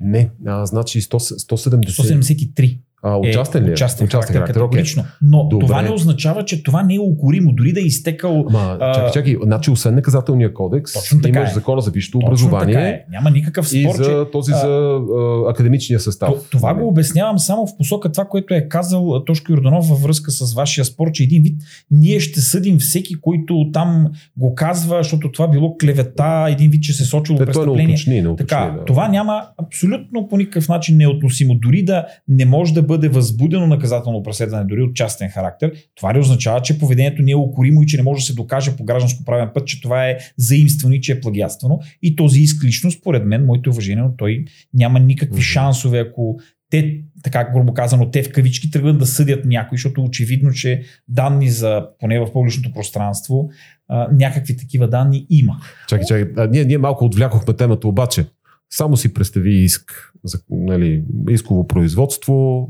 [0.00, 1.88] Не, а, значи 100, 170.
[1.88, 3.72] 173 А, участен ли е?
[3.72, 5.04] Участен, Участен характер, категорично.
[5.22, 5.66] Но Добре.
[5.66, 7.52] това не означава, че това не е укоримо.
[7.52, 11.50] Дори да е изтекал Ма, А, чакай, чакай, значи освен наказателния кодекс, Точно така имаш
[11.50, 11.54] е.
[11.54, 13.04] закона за висшето образование така е.
[13.10, 16.28] Няма никакъв спор, и че за този а, за а, академичния състав.
[16.30, 20.30] То- Това го обяснявам само в посока това, което е казал Тошко Йорданов във връзка
[20.30, 25.32] с вашия спор, че един вид ние ще съдим всеки, който там го казва, защото
[25.32, 27.94] това било клевета, един вид, че се сочило Те, той не престъпление.
[27.94, 28.46] уточни, не уточни.
[28.46, 28.84] Така, да.
[28.84, 31.54] това няма абсолютно по никакъв начин неотносимо.
[31.54, 36.18] Дори да не може да бъде възбудено наказателно преследване, дори от частен характер, това не
[36.18, 39.24] означава, че поведението не е укоримо и че не може да се докаже по гражданско
[39.24, 41.80] правен път, че това е заимствано и че е плагиатствано.
[42.02, 46.36] И този иск лично, според мен, моето уважение, но той няма никакви шансове, ако
[46.70, 51.50] те, така грубо казано, те в кавички тръгват да съдят някой, защото очевидно, че данни
[51.50, 53.50] за, поне в публичното пространство,
[53.88, 55.56] а, някакви такива данни има.
[55.88, 56.24] Чакай, чакай.
[56.36, 58.24] А, ние, ние малко отвлякохме темата, обаче
[58.72, 62.68] само си представи иск за нали, исково производство,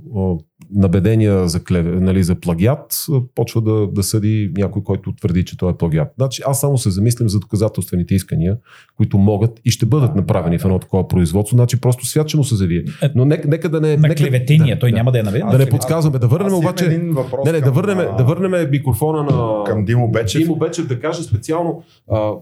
[0.74, 5.70] набедения за, клев, нали, за плагиат, почва да, да съди някой, който твърди, че той
[5.70, 6.08] е плагиат.
[6.18, 8.56] Значи аз само се замислям за доказателствените искания,
[8.96, 11.56] които могат и ще бъдат направени в едно такова производство.
[11.56, 12.84] Значи просто святчено се завие.
[13.14, 13.96] Но нека, нека да не...
[13.96, 14.96] На нека, клеветения, да, той да.
[14.96, 15.48] няма да е наведен.
[15.48, 16.88] Да не Аз- подсказваме, да върнем обаче...
[17.44, 19.64] Не, не, да върнем, а, да върнем микрофона на...
[19.64, 20.42] към Димо Бечев.
[20.42, 21.82] Димо Бечев да каже специално.
[22.10, 22.32] А,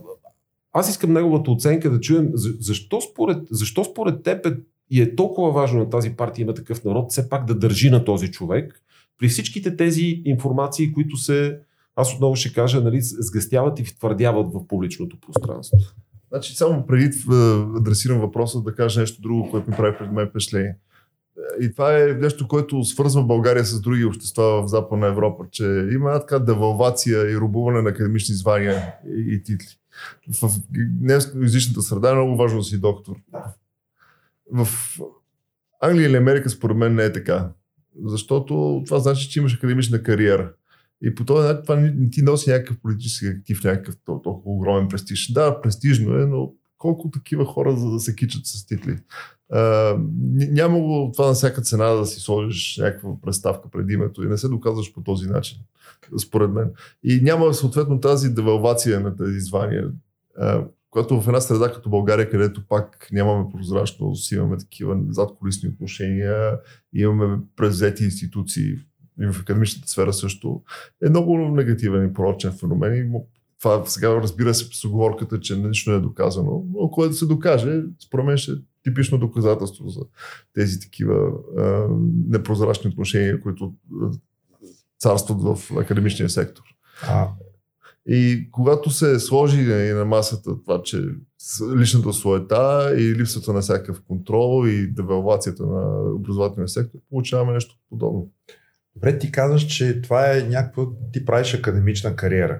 [0.73, 4.57] аз искам неговата оценка да чуем за- защо според, защо според теб е,
[4.89, 8.05] и е толкова важно на тази партия има такъв народ все пак да държи на
[8.05, 8.81] този човек
[9.17, 11.59] при всичките тези информации, които се,
[11.95, 15.77] аз отново ще кажа, нали, сгъстяват и втвърдяват в публичното пространство.
[16.31, 20.27] Значи, само преди да адресирам въпроса, да кажа нещо друго, което ми прави пред мен
[20.29, 20.75] впечатление.
[21.61, 26.19] И това е нещо, което свързва България с други общества в Западна Европа, че има
[26.19, 29.67] така девалвация и рубуване на академични звания и титли.
[30.41, 30.51] В
[31.01, 33.15] днескоязичната среда е много важно да си доктор.
[34.51, 34.67] В
[35.81, 37.51] Англия или Америка според мен не е така.
[38.05, 40.53] Защото това значи, че имаш академична кариера.
[41.03, 44.87] И по този начин това не ти носи някакъв политически актив, някакъв тол- толкова огромен
[44.87, 45.31] престиж.
[45.31, 48.97] Да, престижно е, но колко такива хора за да се кичат с титли.
[49.51, 54.23] А, ня- няма го това на всяка цена да си сложиш някаква представка пред името
[54.23, 55.57] и не се доказваш по този начин,
[56.21, 56.71] според мен.
[57.03, 59.91] И няма съответно тази девалвация на тези звания,
[60.37, 66.59] а, която в една среда като България, където пак нямаме прозрачност, имаме такива задколисни отношения,
[66.93, 68.75] имаме превзети институции
[69.21, 70.61] и в академичната сфера също,
[71.05, 72.95] е много негативен и порочен феномен.
[72.95, 73.09] И
[73.61, 77.81] това сега разбира се с оговорката, че нищо не е доказано, но което се докаже,
[78.05, 78.51] според мен ще
[78.83, 80.01] типично доказателство за
[80.53, 81.87] тези такива а,
[82.27, 83.73] непрозрачни отношения, които
[84.99, 86.63] царстват в академичния сектор.
[87.07, 87.29] А,
[88.05, 91.03] И когато се сложи и на масата това, че
[91.75, 98.31] личната суета и липсата на всякакъв контрол и девалвацията на образователния сектор, получаваме нещо подобно.
[98.95, 102.59] Добре, ти казваш, че това е някаква, ти правиш академична кариера.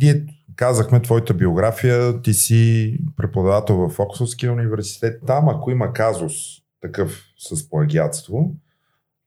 [0.00, 0.26] Ние
[0.56, 5.22] казахме твоята биография, ти си преподавател в Оксфордския университет.
[5.26, 6.32] Там, ако има казус
[6.80, 8.54] такъв с плагиатство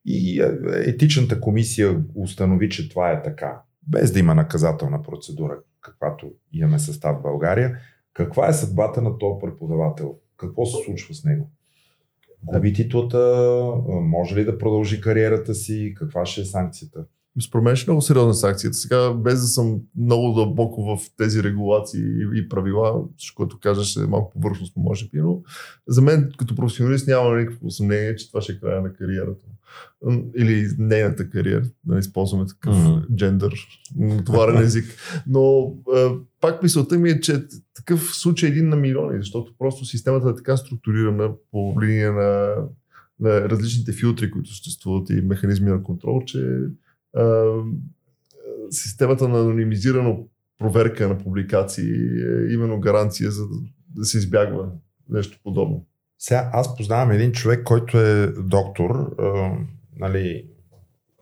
[0.06, 0.52] и е,
[0.90, 7.20] етичната комисия установи, че това е така, без да има наказателна процедура, каквато имаме състав
[7.20, 7.78] в България,
[8.14, 10.16] каква е съдбата на този преподавател?
[10.38, 11.52] Какво се случва с него?
[12.44, 13.44] Губи титлата,
[13.88, 17.06] може ли да продължи кариерата си, каква ще е санкцията?
[17.40, 18.78] Според мен ще е много сериозна санкцията.
[18.78, 22.02] Сега, без да съм много дълбоко в тези регулации
[22.36, 25.42] и, правила, защото което кажеш е малко повърхностно, може би, но
[25.88, 29.46] за мен като професионалист няма никакво съмнение, че това ще е края на кариерата.
[30.38, 33.16] Или нейната кариера, да не използваме такъв mm-hmm.
[33.16, 33.54] джендър,
[34.26, 34.86] товарен език.
[35.28, 35.74] Но
[36.42, 40.36] пак мисълта ми е, че такъв случай е един на милиони, защото просто системата е
[40.36, 42.56] така структурирана по линия на,
[43.20, 46.58] на различните филтри, които съществуват и механизми на контрол, че
[48.70, 53.56] системата на анонимизирано проверка на публикации е именно гаранция за да,
[53.96, 54.70] да се избягва
[55.10, 55.86] нещо подобно.
[56.20, 59.52] Сега аз познавам един човек, който е доктор, а,
[59.98, 60.46] нали,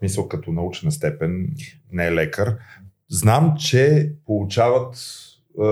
[0.01, 1.47] мисъл като научна степен,
[1.91, 2.55] не е лекар.
[3.09, 4.95] Знам, че получават
[5.59, 5.65] а,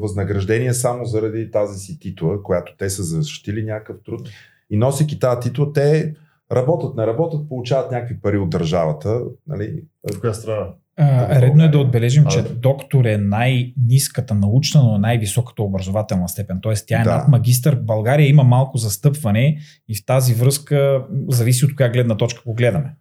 [0.00, 4.28] възнаграждение само заради тази си титла, която те са защитили някакъв труд.
[4.70, 6.14] И носики тази титла, те
[6.52, 9.20] работят, не работят, получават някакви пари от държавата.
[9.46, 9.82] Нали?
[10.14, 10.66] В коя страна?
[10.96, 12.54] А, редно е да отбележим, че А, да.
[12.54, 16.58] доктор е най-ниската научна, но най-високата образователна степен.
[16.62, 17.16] Тоест тя е Да.
[17.16, 17.76] над магистър.
[17.76, 22.54] В България има малко застъпване и в тази връзка зависи от коя гледна точка го
[22.54, 22.94] гледаме.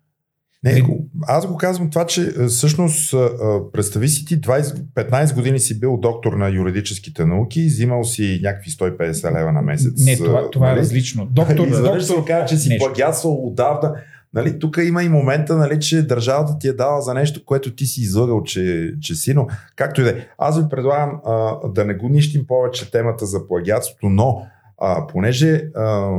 [0.63, 0.81] Не, Нали?
[0.81, 5.35] го- аз го казвам това, че а, всъщност а, а, представи си ти 20, 15
[5.35, 10.05] години си бил доктор на юридическите науки, взимал си някакви 150 лева на месец.
[10.05, 10.79] Не, това, това е нали?
[10.79, 11.25] различно.
[11.25, 12.85] Доктор, се доктор, окаже, че си нещо.
[12.85, 13.95] плагиатствал отдавна.
[14.33, 17.85] Нали, тук има и момента, нали, че държавата ти е дала за нещо, което ти
[17.85, 20.15] си излъгал, че, че си, но както и да е.
[20.37, 24.41] Аз ви предлагам а, да не го нищим повече темата за плагиатството, но
[24.81, 26.11] а, понеже а,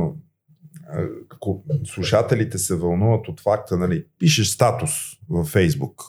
[1.29, 4.91] ако слушателите се вълнуват от факта, нали, пишеш статус
[5.29, 6.03] във Фейсбук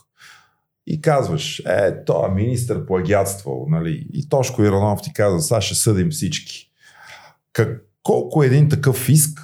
[0.87, 6.11] и казваш, е, то министър плагиатствал, нали, и Тошко Иранов ти казва, сега ще съдим
[6.11, 6.71] всички.
[7.53, 9.39] Как, колко един такъв иск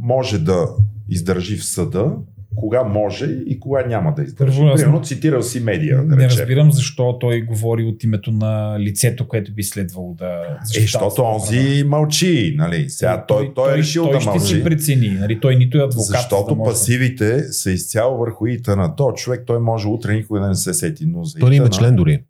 [0.00, 0.68] може да
[1.08, 2.16] издържи в съда,
[2.58, 4.58] кога може и кога няма да издържи.
[4.58, 6.38] Първо, Примерно цитирал си медия, да не речем.
[6.40, 11.10] разбирам защо той говори от името на лицето, което би следвало да Е, защитава защото
[11.14, 12.90] своя онзи мълчи, нали?
[12.90, 14.46] Сега той, той, е решил той да ще мълчи.
[14.46, 15.08] се прецени.
[15.10, 15.40] Нали?
[15.40, 16.04] Той нито е адвокат.
[16.04, 19.88] за Защото да може да- пасивите са изцяло върху ИТ на то човек, той може
[19.88, 22.22] утре никога да не се сети, но за Той има член дори.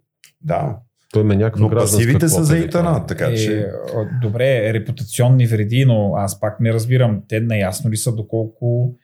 [0.42, 0.76] Да,
[1.12, 3.06] Той има някаква но пасивите са за това.
[3.06, 3.66] така Е, че...
[4.22, 7.22] добре, репутационни вреди, но аз пак не разбирам.
[7.28, 8.94] Те наясно ли са доколко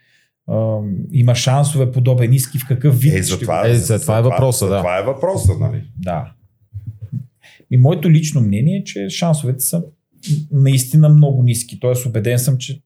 [1.13, 4.19] има шансове подобен иск и в какъв вид Е, ще за това, Е, за това
[4.19, 4.79] е въпроса, да.
[4.79, 5.85] Това е въпроса, нали?
[5.99, 6.33] Да.
[7.71, 9.85] И моето лично мнение е, че шансовете са
[10.53, 11.81] наистина много ниски.
[11.81, 12.83] Тоест, убеден съм, че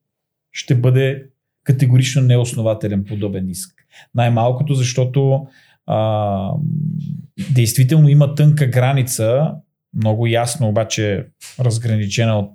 [0.53, 1.25] ще бъде
[1.65, 3.75] категорично неоснователен подобен иск.
[4.15, 5.47] Най-малкото, защото
[5.87, 6.51] а,
[7.55, 9.55] действително има тънка граница,
[9.95, 11.27] много ясно обаче
[11.61, 12.51] разграничена от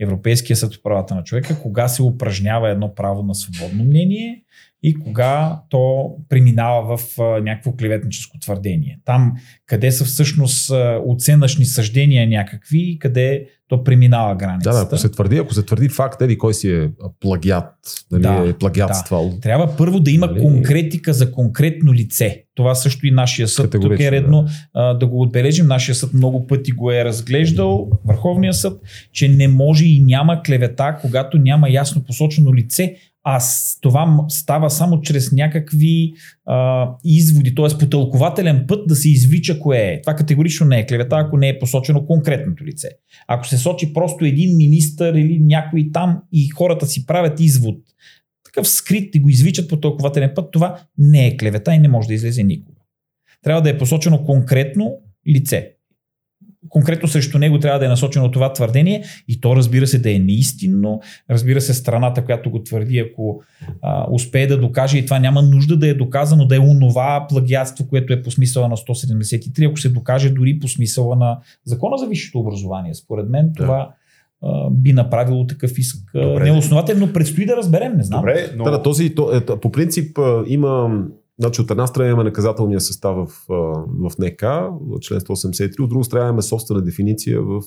[0.00, 4.42] Европейския съд по правата на човека, кога се упражнява едно право на свободно мнение
[4.82, 9.00] и кога то преминава в някакво клеветническо твърдение.
[9.04, 9.32] Там,
[9.66, 10.72] къде са всъщност
[11.06, 14.76] оценъчни съждения някакви къде то преминава границата.
[14.76, 16.90] Да, да, ако се твърди, ако се твърди факт, еди кой си е
[17.20, 17.64] плагиат,
[18.10, 19.32] дали Да, е плагиатствал.
[19.42, 20.40] Трябва първо да има Нали?
[20.40, 22.44] конкретика за конкретно лице.
[22.54, 23.70] Това също и нашия съд.
[23.70, 24.44] Тук е редно
[24.74, 24.94] да.
[24.94, 25.66] да го отбележим.
[25.66, 28.80] Нашия съд много пъти го е разглеждал, Върховния съд,
[29.12, 33.40] че не може и няма клевета, когато няма ясно посочено лице, а
[33.80, 36.12] това става само чрез някакви
[36.46, 37.78] а, изводи, т.е.
[37.78, 40.00] по тълкователен път да се извича кое е.
[40.02, 42.88] Това категорично не е клевета, ако не е посочено конкретното лице.
[43.28, 47.78] Ако се сочи просто един министър или някой там и хората си правят извод,
[48.44, 52.08] такъв скрит и го извичат по тълкователен път, това не е клевета и не може
[52.08, 52.80] да излезе никога.
[53.42, 54.98] Трябва да е посочено конкретно
[55.28, 55.73] лице.
[56.68, 60.18] Конкретно срещу него трябва да е насочено това твърдение и то разбира се да е
[60.18, 61.00] неистинно.
[61.30, 63.42] Разбира се, страната, която го твърди, ако
[63.82, 67.88] а, успее да докаже и това няма нужда да е доказано да е онова плагиатство,
[67.88, 72.06] което е по смисъла на 173, ако се докаже дори по смисъла на закона за
[72.06, 72.94] висшето образование.
[72.94, 73.88] Според мен това
[74.70, 76.44] би направило такъв иск Добре.
[76.44, 78.20] неоснователен, но предстои да разберем, не знам.
[78.20, 78.64] Добре, но...
[78.64, 81.04] Да, да, този, то, е, по принцип има
[81.40, 83.28] Значи от една страна имаме наказателния състав в,
[83.88, 84.40] в НК,
[85.00, 87.62] член 183, от друга страна имаме собствена дефиниция в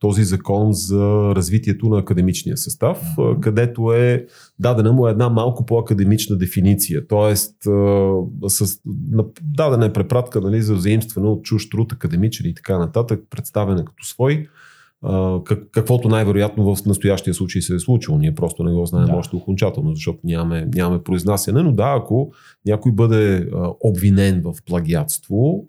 [0.00, 3.02] този закон за развитието на академичния състав,
[3.40, 4.26] където е
[4.58, 7.02] дадена му една малко по-академична дефиниция.
[9.10, 13.84] На, дадена е препратка нали, за взаимстване от чуж труд, академичен и така нататък, представена
[13.84, 14.48] като свой.
[15.44, 18.18] Как, каквото най-вероятно в настоящия случай се е случило.
[18.18, 19.16] Ние просто не го знаем Да.
[19.16, 21.62] още окончателно, защото нямаме, нямаме произнасяне.
[21.62, 22.32] Но да, ако
[22.66, 25.66] някой бъде обвинен в плагиатство,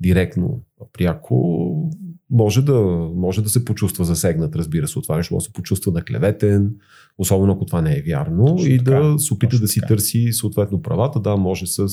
[0.00, 0.60] директно,
[0.92, 1.90] пряко,
[2.30, 2.80] може да,
[3.14, 6.74] може да се почувства засегнат, разбира се, от това нещо, може да се почувства наклеветен,
[7.18, 9.88] особено ако това не е вярно, Точно и така, да се опита да си така.
[9.88, 11.20] търси съответно правата.
[11.20, 11.86] Да, може с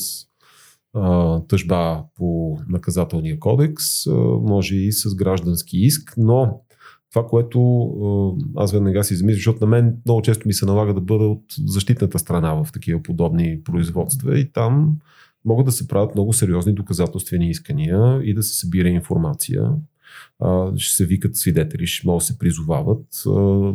[0.94, 4.12] а, тъжба по наказателния кодекс, а,
[4.42, 6.60] може и с граждански иск, но
[7.14, 7.60] това, което
[8.56, 11.44] аз веднага си замисля, защото на мен много често ми се налага да бъда от
[11.66, 14.98] защитната страна в такива подобни производства и там
[15.46, 19.72] могат да се правят много сериозни доказателствени искания и да се събира информация.
[20.78, 23.06] Ще се викат свидетели, ще могат да се призовават.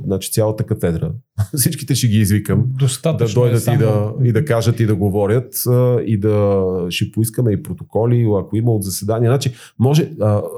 [0.04, 1.10] Значи цялата катедра.
[1.56, 3.76] Всичките ще ги извикам да Достатъчно дойдат е само...
[3.76, 5.62] и, да, и да кажат и да говорят
[6.06, 9.30] и да ще поискаме и протоколи, ако има от заседания.
[9.30, 10.10] Значи, може,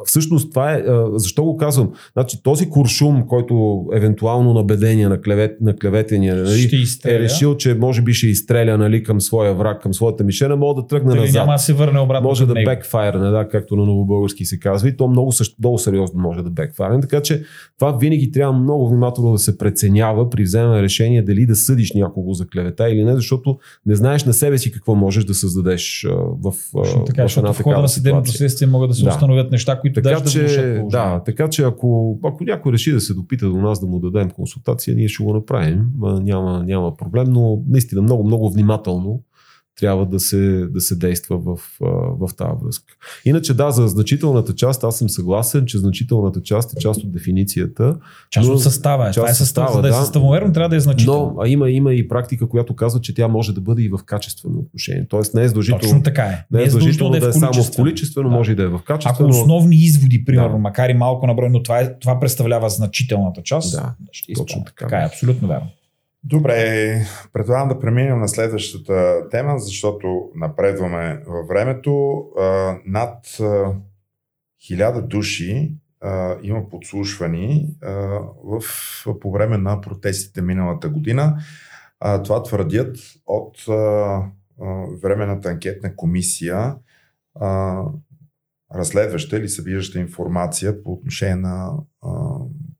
[0.04, 0.84] всъщност това е,
[1.14, 1.92] защо го казвам?
[2.12, 8.02] Значи, този куршум, който евентуално набедение на, клевет, на клеветения, нали, е решил, че може
[8.02, 11.34] би ще изстреля нали, към своя враг, към своята мишена, може да тръгне Дали назад.
[11.34, 12.70] няма да се върне обратно Може да него.
[12.70, 14.88] бекфайрне, да, както на новобългарски се казва.
[14.88, 17.00] И то много, също, много сериозно може да бекфайрне.
[17.00, 17.44] Така че
[17.78, 22.34] това винаги трябва много внимателно да се преценява при вземане решение дали да съдиш някого
[22.34, 26.06] за клевета или не, защото не знаеш на себе си какво можеш да създадеш
[26.42, 29.10] в, Точно така, в една в хода на съдебното следствие могат да се Да.
[29.10, 32.92] установят неща, които Така даже да влушат че, да, така че ако, ако някой реши
[32.92, 35.86] да се допита до нас да му дадем консултация, ние ще го направим.
[36.02, 39.22] Няма, няма проблем, но наистина много, много внимателно
[39.80, 40.36] трябва да се,
[40.70, 41.56] да се действа в,
[42.20, 42.94] в тази връзка.
[43.24, 47.96] Иначе да, за значителната част аз съм съгласен, че значителната част е част от дефиницията,
[48.30, 49.08] Част от състава е.
[49.08, 49.96] част Това е състава, за да е да.
[49.96, 51.32] съставомерно, трябва да е значително.
[51.36, 53.98] но а има, има и практика, която казва, че тя може да бъде и в
[54.06, 55.06] качествено отношение.
[55.08, 56.44] Тоест не е задължително, Точно така е.
[56.50, 58.28] не е задължително да е само в количествено.
[58.28, 58.36] Да.
[58.36, 59.28] може и да е в Ако качествено.
[59.30, 60.58] основни изводи, примерно, Да.
[60.58, 64.84] макар и малко наброй, но това, е, това представлява значителната част, Да, ще точно така.
[64.84, 65.66] Така е, абсолютно вярно.
[66.24, 72.24] Добре, предлагам да преминем на следващата тема, защото напредваме във времето.
[72.86, 73.74] Над а,
[74.66, 77.76] хиляда души а, има подслушвани
[78.44, 78.62] в,
[79.20, 81.38] по време на протестите миналата година.
[82.24, 82.96] Това твърдят
[83.26, 83.56] от
[85.02, 86.76] Временната анкетна комисия,
[88.74, 91.72] разследваща или събираща информация по отношение на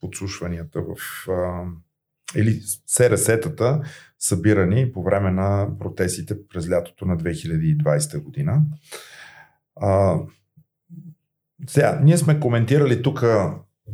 [0.01, 1.26] подслушванията в
[2.37, 3.83] или СРС-тата,
[4.18, 8.62] събирани по време на протестите през лятото на 2020 година.
[9.76, 10.18] А,
[11.66, 13.24] сега, ние сме коментирали тук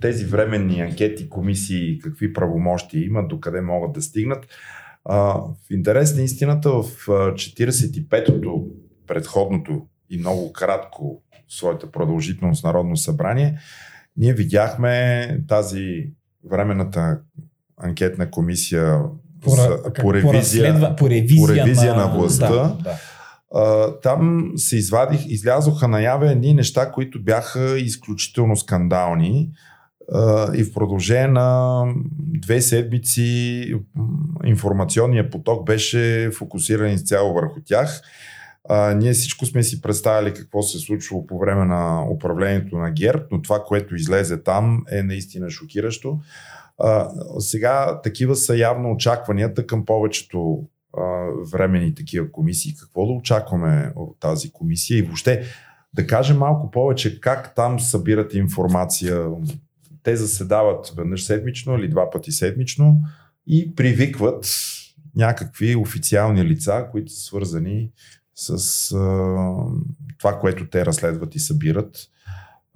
[0.01, 4.47] тези временни анкети, комисии, какви правомощи имат, докъде могат да стигнат.
[5.05, 8.66] А, в интерес на истината, в а, 45-то
[9.07, 13.59] предходното и много кратко своята продължителност Народно събрание,
[14.16, 16.12] ние видяхме тази
[16.45, 17.20] временната
[17.77, 18.99] анкетна комисия
[19.43, 22.51] По, за, как- по, ревизия, разследва- по ревизия, по ревизия на, на властта.
[22.51, 22.99] Да, да.
[23.55, 29.51] А, там се извадих, излязоха наяве едни неща, които бяха изключително скандални.
[30.12, 31.83] А, и в продължение на
[32.18, 33.74] две седмици
[34.45, 38.03] информационният поток беше фокусиран изцяло върху тях.
[38.68, 42.91] А, ние всичко сме си представили какво се е случвало по време на управлението на
[42.91, 46.18] ГЕРБ, но това, което излезе там е наистина шокиращо.
[47.39, 50.64] Сега такива са явно очакванията към повечето
[51.53, 52.74] времени такива комисии.
[52.81, 55.43] Какво да очакваме от тази комисия и въобще
[55.95, 59.29] да кажем малко повече как там събират информация.
[60.03, 63.01] Те заседават веднъж седмично или два пъти седмично
[63.47, 64.47] и привикват
[65.16, 67.91] някакви официални лица, които са свързани
[68.35, 69.57] с а,
[70.18, 71.97] това, което те разследват и събират.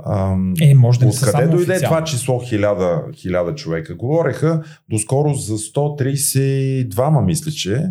[0.07, 1.97] Ам, Е, може да Откъде само дойде официално.
[1.97, 3.95] това число 1000, 1000 човека?
[3.95, 7.87] Говореха доскоро за 132, мисля, че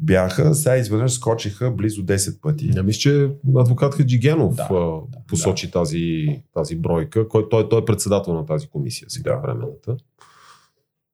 [0.00, 0.54] бяха.
[0.54, 2.68] Сега изведнъж скочиха близо 10 пъти.
[2.68, 4.98] Не мисля, че адвокат Хаджигенов Да, да,
[5.28, 9.36] посочи Тази, тази бройка, който той, той е председател на тази комисия сега, Да.
[9.36, 9.42] да.
[9.42, 9.96] времената.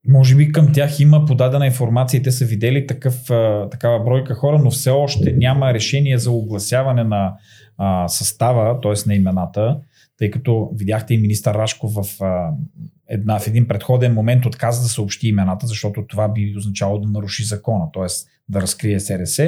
[0.09, 3.22] Може би към тях има подадена информация и те са видели такъв,
[3.70, 7.34] такава бройка хора, но все още няма решение за огласяване на
[7.78, 8.93] а, състава, т.е.
[9.07, 9.76] на имената,
[10.19, 12.51] тъй като видяхте и министър Рашков в, а,
[13.09, 17.45] една, в един предходен момент отказа да съобщи имената, защото това би означало да наруши
[17.45, 18.07] закона, т.е.
[18.49, 19.39] да разкрие СРС.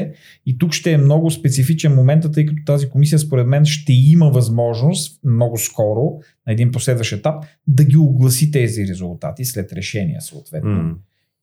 [0.46, 4.30] И тук ще е много специфичен момент, тъй като тази комисия според мен ще има
[4.30, 10.70] възможност много скоро, на един последващ етап, да ги огласи тези резултати след решение съответно.
[10.70, 10.94] Mm.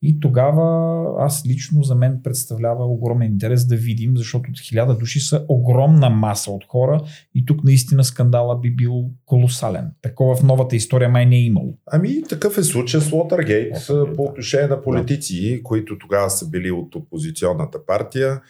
[0.02, 5.44] И тогава аз лично за мен представлява огромен интерес да видим, защото хиляда души са
[5.48, 7.00] огромна маса от хора
[7.34, 9.90] и тук наистина скандала би бил колосален.
[10.02, 11.78] Такова в новата история май не е имало.
[11.86, 13.74] Ами такъв е случай с Лотъргейт
[14.16, 18.40] по отношение на политици, които тогава са били от опозиционната партия.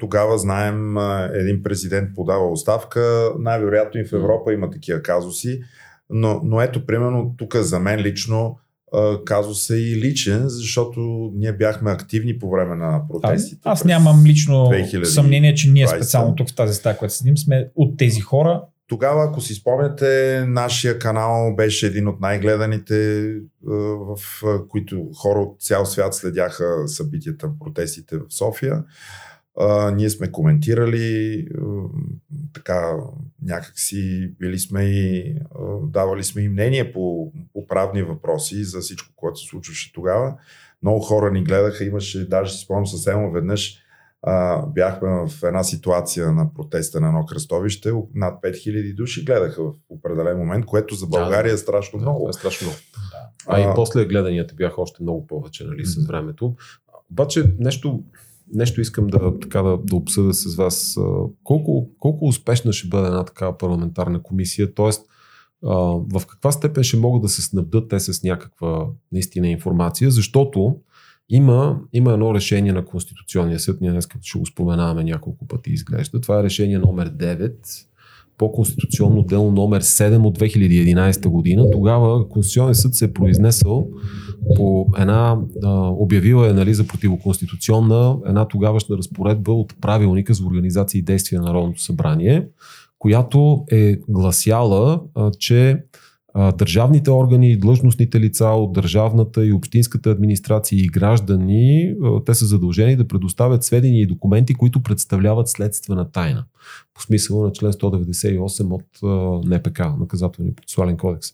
[0.00, 0.96] Тогава знаем,
[1.34, 3.32] един президент подава оставка.
[3.38, 5.60] Най-вероятно и в Европа има такива казуси.
[6.10, 8.58] Но, но ето, примерно, тук за мен лично
[9.24, 13.60] казус е и личен, защото ние бяхме активни по време на протестите.
[13.64, 15.04] А, аз нямам лично 2020.
[15.04, 18.62] съмнение, че ние специално тук в тази стая, която седим, сме от тези хора.
[18.88, 23.28] Тогава, ако си спомняте, нашия канал беше един от най-гледаните,
[23.62, 24.18] в
[24.68, 28.82] които хора от цял свят следяха събитията, протестите в София.
[29.60, 31.64] А, ние сме коментирали, а,
[32.54, 32.96] така
[33.42, 39.12] някакси били сме и а, давали сме и мнение по, по правни въпроси за всичко,
[39.16, 40.34] което се случваше тогава.
[40.82, 43.84] Много хора ни гледаха, имаше, даже си спомням съвсем веднъж,
[44.26, 49.72] а, бяхме в една ситуация на протеста на едно кръстовище, над 5000 души гледаха в
[49.88, 52.28] определен момент, което за България да, е страшно да, много.
[52.28, 52.78] Е страшно много.
[53.12, 53.18] Да.
[53.46, 56.54] А, а и после гледанията бяха още много повече, нали, с времето.
[57.10, 58.02] Обаче нещо,
[58.52, 60.98] нещо искам да, така, да, да обсъда с вас.
[61.44, 64.74] Колко, колко успешна ще бъде една такава парламентарна комисия?
[64.74, 65.06] Тоест,
[65.62, 70.10] в каква степен ще могат да се снабдат те с някаква наистина информация?
[70.10, 70.76] Защото
[71.28, 76.20] има, има едно решение на Конституционния съд, ние днес ще го споменаваме няколко пъти изглежда.
[76.20, 77.54] Това е решение номер 9
[78.38, 81.70] по конституционно дело номер 7 от 2011 година.
[81.70, 83.88] Тогава Конституционният съд се е произнесъл
[84.56, 90.98] по една, а, обявила е нали, за противоконституционна една тогавашна разпоредба от правилника за организация
[90.98, 92.46] и действие на Народното събрание,
[92.98, 95.82] която е гласяла, а, че
[96.34, 101.94] държавните органи длъжностните лица от държавната и общинската администрация и граждани,
[102.26, 106.44] те са задължени да предоставят сведения и документи, които представляват следствена тайна.
[106.94, 111.28] По смисъла на член 198 от НПК, наказателния процесуален кодекс.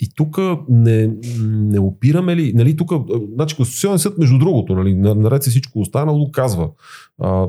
[0.00, 0.38] И тук
[0.68, 1.10] не,
[1.48, 2.92] не опираме ли, нали, тук,
[3.34, 6.70] значи Конституционен съд, между другото, нали, наред се всичко останало, казва,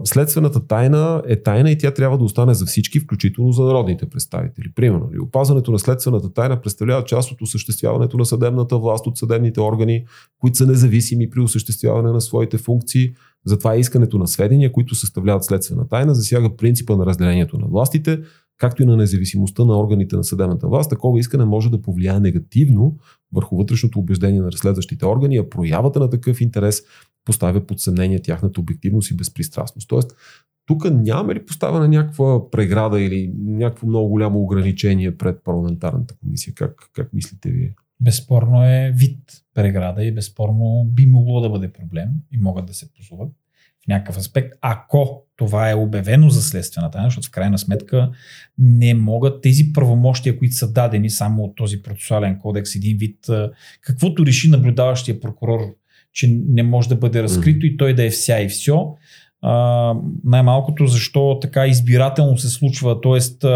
[0.04, 4.72] следствената тайна е тайна и тя трябва да остане за всички, включително за народните представители.
[4.76, 9.62] Примерно, ли, опазването на следствената тайна представлява част от осъществяването на съдебната власт от съдебните
[9.62, 10.06] органи,
[10.40, 13.14] които са независими при осъществяване на своите функции.
[13.46, 18.20] Затова искането на сведения, които съставляват следствена тайна, засяга принципа на разделението на властите,
[18.60, 20.90] както и на независимостта на органите на съдебната власт.
[20.90, 22.98] Такова искане може да повлияе негативно
[23.34, 26.84] върху вътрешното убеждение на разследващите органи, а проявата на такъв интерес
[27.26, 29.90] поставя под съмнение тяхната обективност и безпристрастност.
[29.90, 30.16] Тоест,
[30.66, 36.54] тук няма ли поставена някаква преграда или някакво много голямо ограничение пред парламентарната комисия?
[36.54, 37.76] Как, как мислите вие?
[38.02, 39.20] Безспорно е вид
[39.54, 43.32] преграда и безспорно би могло да бъде проблем и могат да се позоват
[43.90, 48.12] някакъв аспект, ако това е обявено за следствена тайна, защото в крайна сметка
[48.58, 53.18] не могат тези правомощия, които са дадени само от този процесуален кодекс, един вид,
[53.82, 55.60] каквото реши наблюдаващия прокурор
[56.14, 57.74] че не може да бъде разкрито mm-hmm.
[57.74, 58.72] и той да е вся и все.
[60.24, 63.48] Най-малкото защо така избирателно се случва, т.е.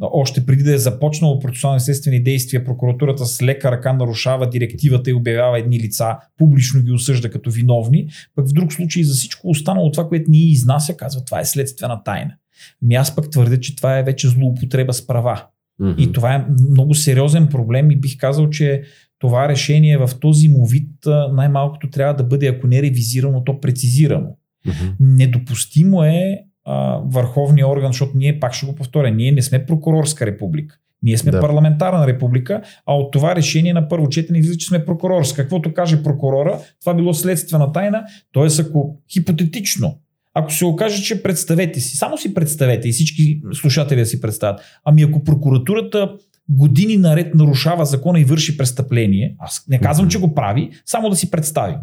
[0.00, 5.14] още преди да е започнало процесуални следствени действия, прокуратурата с лека ръка нарушава директивата и
[5.14, 9.92] обявява едни лица, публично ги осъжда като виновни, пък в друг случай за всичко останало
[9.92, 12.34] това, което ни изнася, казва това е следствена тайна.
[12.82, 15.44] Ми аз пък твърдя, че това е вече злоупотреба с права.
[15.80, 15.96] Mm-hmm.
[15.96, 18.82] И това е много сериозен проблем и бих казал, че
[19.18, 20.90] това решение в този му вид
[21.32, 24.36] най-малкото трябва да бъде, ако не ревизирано, то прецизирано.
[24.66, 24.94] Mm-hmm.
[25.00, 26.38] Недопустимо е
[26.68, 30.78] а, върховния орган, защото ние, пак ще го повторя, ние не сме прокурорска република.
[31.02, 31.40] Ние сме да.
[31.40, 35.42] парламентарна република, а от това решение на първо четене излиза, че сме прокурорска.
[35.42, 38.04] Каквото каже прокурора, това било следствена тайна,
[38.34, 38.62] т.е.
[38.62, 39.98] ако хипотетично,
[40.34, 44.60] ако се окаже, че представете си, само си представете и всички слушатели да си представят,
[44.84, 46.14] ами ако прокуратурата
[46.48, 51.16] години наред нарушава закона и върши престъпление, аз не казвам, че го прави, само да
[51.16, 51.76] си представим.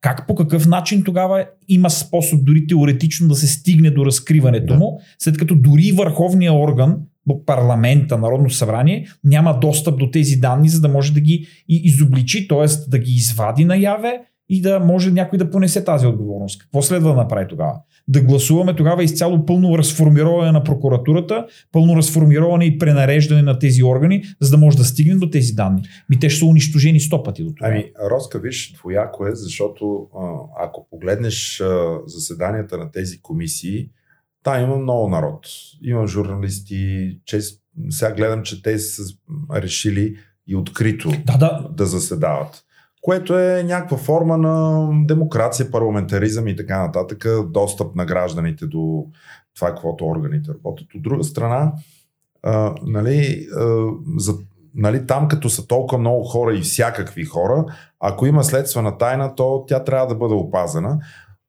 [0.00, 4.78] Как по какъв начин тогава има способ дори теоретично да се стигне до разкриването да.
[4.78, 6.96] му, след като дори върховния орган,
[7.46, 12.90] парламента, Народно събрание, няма достъп до тези данни, за да може да ги изобличи, т.е.
[12.90, 16.60] да ги извади наяве и да може някой да понесе тази отговорност.
[16.60, 17.74] Какво следва да направи тогава?
[18.08, 24.22] Да гласуваме тогава изцяло пълно разформироване на прокуратурата, пълно разформироване и пренареждане на тези органи,
[24.40, 25.82] за да може да стигнем до тези данни.
[26.10, 27.68] Ми те ще са унищожени сто пъти до това.
[27.68, 30.08] Ами, Роска, виж, двояко е, защото
[30.60, 31.62] ако погледнеш
[32.06, 33.88] заседанията на тези комисии,
[34.42, 35.46] там има много народ.
[35.82, 39.02] Има журналисти, чест, сега гледам, че те са
[39.54, 40.16] решили
[40.46, 41.68] и открито Да, да.
[41.76, 42.64] да заседават.
[43.02, 49.06] Което е някаква форма на демокрация, парламентаризъм и така нататък, достъп на гражданите до
[49.54, 50.94] това, каквото органите работят.
[50.94, 51.72] От друга страна,
[52.42, 53.86] а, нали, а,
[54.16, 54.34] за,
[54.74, 57.64] нали, там като са толкова много хора и всякакви хора,
[58.00, 60.98] ако има следствена тайна, то тя трябва да бъде опазена.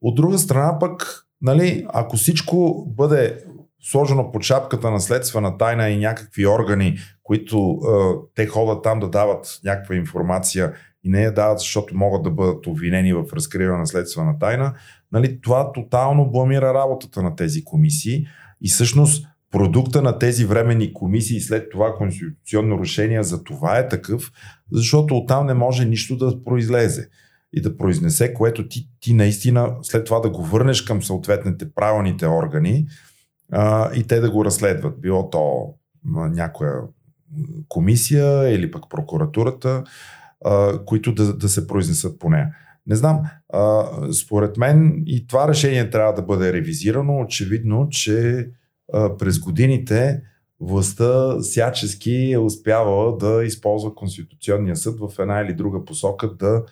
[0.01, 3.43] От друга страна пък, нали, ако всичко бъде
[3.84, 9.10] сложено под шапката на следствена тайна и някакви органи, които е, те ходят там да
[9.10, 10.74] дават някаква информация
[11.04, 14.74] и не я дават, защото могат да бъдат обвинени в разкриване на следствена тайна,
[15.12, 18.28] нали, това тотално бламира работата на тези комисии.
[18.62, 24.32] И всъщност продукта на тези временни комисии след това конституционно решение за това е такъв,
[24.72, 27.10] защото оттам не може нищо да произлезе
[27.54, 32.28] и да произнесе, което ти, ти наистина след това да го върнеш към съответните правилните
[32.28, 32.88] органи
[33.51, 35.01] а, и те да го разследват.
[35.01, 35.74] Било то
[36.06, 36.74] някоя
[37.68, 39.84] комисия или пък прокуратурата,
[40.46, 42.56] а, които да, да се произнесат по нея.
[42.88, 43.22] Не знам,
[43.54, 43.84] а,
[44.14, 47.20] според мен и това решение трябва да бъде ревизирано.
[47.20, 48.48] Очевидно, че
[48.94, 50.22] а, през годините
[50.60, 56.64] властта всячески е успявала да използва Конституционния съд в една или друга посока да,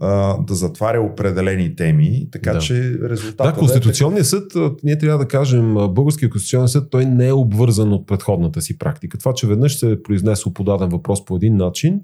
[0.00, 2.58] а, да затваря определени теми, така Да.
[2.58, 4.52] че резултатът Да, Конституционният съд,
[4.82, 9.18] ние трябва да кажем, Българския конституционен съд, той не е обвързан от предходната си практика.
[9.18, 12.00] Това, че веднъж се е произнесло по даден въпрос по един начин,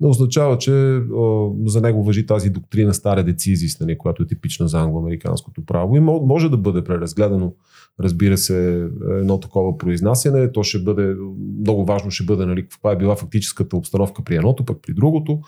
[0.00, 4.68] не означава, че а, за него въжи тази доктрина стара децизис, нали, която е типична
[4.68, 5.96] за англоамериканското право.
[5.96, 7.52] И мо- може да бъде преразгледано,
[8.00, 10.52] разбира се, едно такова произнасяне.
[10.52, 11.16] То ще бъде,
[11.60, 15.40] много важно ще бъде, нали, каква е била фактическата обстановка при едното, пък при другото.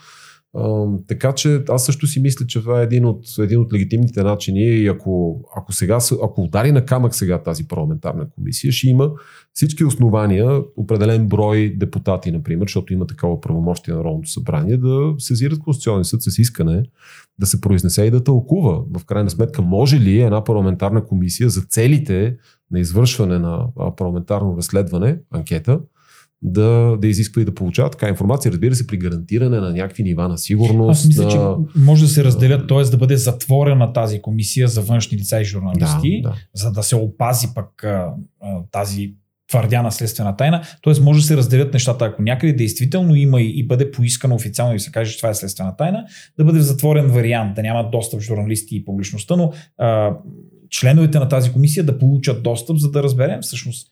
[1.07, 4.61] Така че аз също си мисля, че това е един от, един от легитимните начини
[4.61, 9.11] и ако, ако, сега, ако удари на камък сега тази парламентарна комисия, ще има
[9.53, 15.59] всички основания, определен брой депутати, например, защото има такова правомощие на Народното събрание, да сезират
[15.59, 16.83] Конституционния съд с искане
[17.39, 18.83] да се произнесе и да тълкува.
[18.99, 22.37] В крайна сметка, може ли една парламентарна комисия за целите
[22.71, 25.81] на извършване на парламентарно разследване, анкета,
[26.43, 30.29] да, да изисква и да получава така информация, разбира се, при гарантиране на някакви нива
[30.29, 31.01] на сигурност.
[31.01, 31.31] Аз мисля, на...
[31.31, 31.39] че
[31.79, 32.83] може да се разделят, т.е.
[32.83, 36.37] да бъде затворена тази комисия за външни лица и журналисти, да, да.
[36.55, 39.15] за да се опази пък а, а, тази
[39.49, 40.63] твърдяна следствена тайна.
[40.83, 41.01] Т.е.
[41.01, 44.81] може да се разделят нещата, ако някъде действително има и, и бъде поискано официално и
[44.81, 46.05] се каже, че това е следствена тайна,
[46.39, 50.17] да бъде в затворен вариант, да няма достъп журналисти и публичността, но а,
[50.71, 53.89] членовете на тази комисия да получат достъп, за да разберем всъщност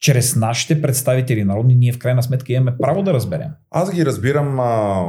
[0.00, 3.48] чрез нашите представители народни, ние в крайна сметка имаме право да разберем.
[3.70, 5.04] Аз ги разбирам а,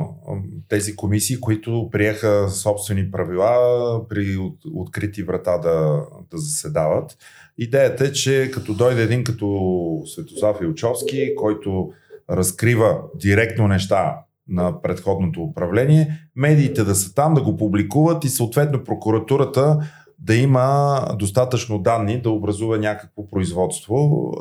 [0.68, 7.18] тези комисии, които приеха собствени правила при от, открити врата да, да заседават.
[7.58, 11.92] Идеята е, че като дойде един като Светослав Илчовски, който
[12.30, 14.16] разкрива директно неща
[14.50, 19.80] на предходното управление, медиите да са там, да го публикуват и съответно прокуратурата
[20.22, 24.32] да има достатъчно данни да образува някакво производство,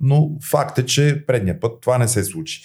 [0.00, 2.62] но факт е, че предния път това не се случи.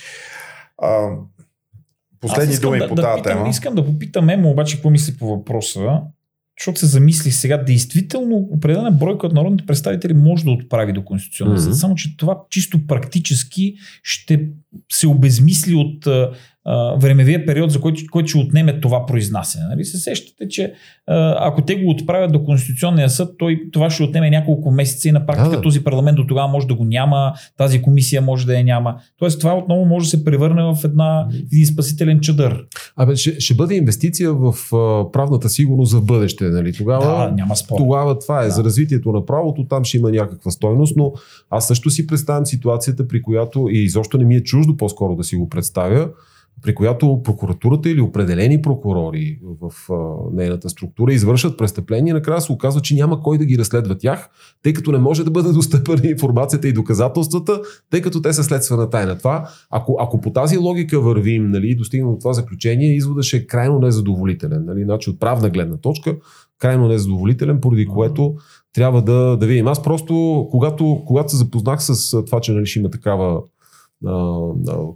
[2.21, 3.49] Последни думи да, по да тази питам, тема.
[3.49, 6.01] Искам да попитам Емо, обаче, какво мисли по въпроса,
[6.59, 11.59] защото се замислих сега, действително определена бройка от народните представители може да отправи до Конституционния
[11.59, 11.77] съд, Мгм.
[11.77, 14.47] само че това чисто практически ще
[14.91, 16.07] се обезмисли от
[16.65, 19.65] а, времевия период, за който, който ще отнеме това произнасяне.
[19.69, 19.85] Нали?
[19.85, 20.73] Се сещате, че
[21.07, 25.11] а, ако те го отправят до Конституционния съд, той, това ще отнеме няколко месеца и
[25.11, 28.57] на практика Да, този парламент до тогава може да го няма, тази комисия може да
[28.57, 28.95] я няма.
[29.19, 32.65] Тоест това отново може да се превърне в една, един спасителен чадър.
[32.95, 36.43] Абе, ще, ще бъде инвестиция в а, правната сигурност за бъдеще.
[36.43, 36.73] Нали?
[36.73, 37.77] Тогава, Да, няма спор.
[37.77, 38.51] тогава това е Да.
[38.51, 41.11] за развитието на правото, там ще има някаква стойност, но
[41.49, 45.23] аз също си представям ситуацията, при която и изобщо не ми е чуждо по-скоро да
[45.23, 46.09] си го представя,
[46.61, 49.95] при която прокуратурата или определени прокурори в а,
[50.33, 54.29] нейната структура извършат престъпления, накрая се оказва, че няма кой да ги разследва тях,
[54.63, 58.89] тъй като не може да бъде достъпна информацията и доказателствата, тъй като те са следствена
[58.89, 59.17] тайна.
[59.17, 63.37] Това, ако, ако по тази логика вървим нали, и достигнем до това заключение, изводът ще
[63.37, 64.65] е крайно незадоволителен.
[64.65, 64.83] Нали?
[64.83, 66.15] Значи от правна гледна точка,
[66.59, 68.35] крайно незадоволителен, поради което
[68.73, 69.67] трябва да, да видим.
[69.67, 73.41] Аз просто, когато, когато се запознах с това, че нали, ще има такава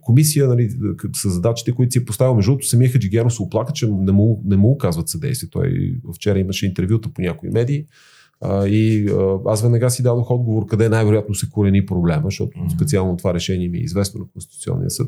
[0.02, 0.70] комисия нали,
[1.16, 2.36] с задачите, които си е поставил.
[2.36, 5.50] Между другото, самия Хаджигеров се оплака, че не му, не му оказват съдействие.
[5.50, 7.86] Той вчера имаше интервюта по някои медии.
[8.42, 12.76] А, и а, аз веднага си дадох отговор къде най-вероятно се корени проблема, защото mm-hmm.
[12.76, 15.08] специално това решение ми е известно на Конституционния съд.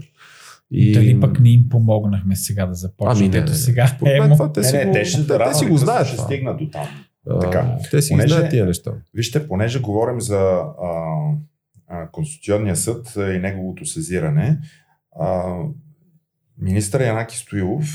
[0.72, 0.93] И...
[0.93, 3.18] Дали пък не им помогнахме сега да започнем?
[3.18, 3.88] Ами не, Ето сега.
[3.88, 6.08] Според мен това те, Не, си не, го, те ще, те, те си го знаят.
[6.08, 6.26] ще това.
[6.28, 6.86] стигнат до там.
[7.30, 7.78] А, Така.
[7.91, 8.91] Те си Понеже- знаят тия неща.
[9.14, 10.64] Вижте, понеже говорим за а,
[12.12, 14.60] Конституционния съд и неговото сезиране,
[16.58, 17.86] министър Янаки Стоилов,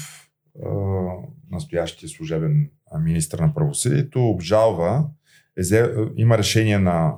[1.51, 5.05] настоящия служебен а, министър на правосъдието, обжалва,
[5.73, 5.85] е,
[6.17, 7.15] има решение на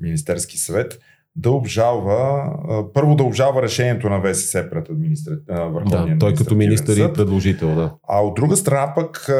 [0.00, 0.98] Министерски съвет
[1.36, 2.52] да обжалва,
[2.94, 5.38] първо да обжалва решението на ВСС пред администра...
[5.48, 7.94] Върховния Да, той като министър и предложител, да.
[8.08, 9.30] А от друга страна пък,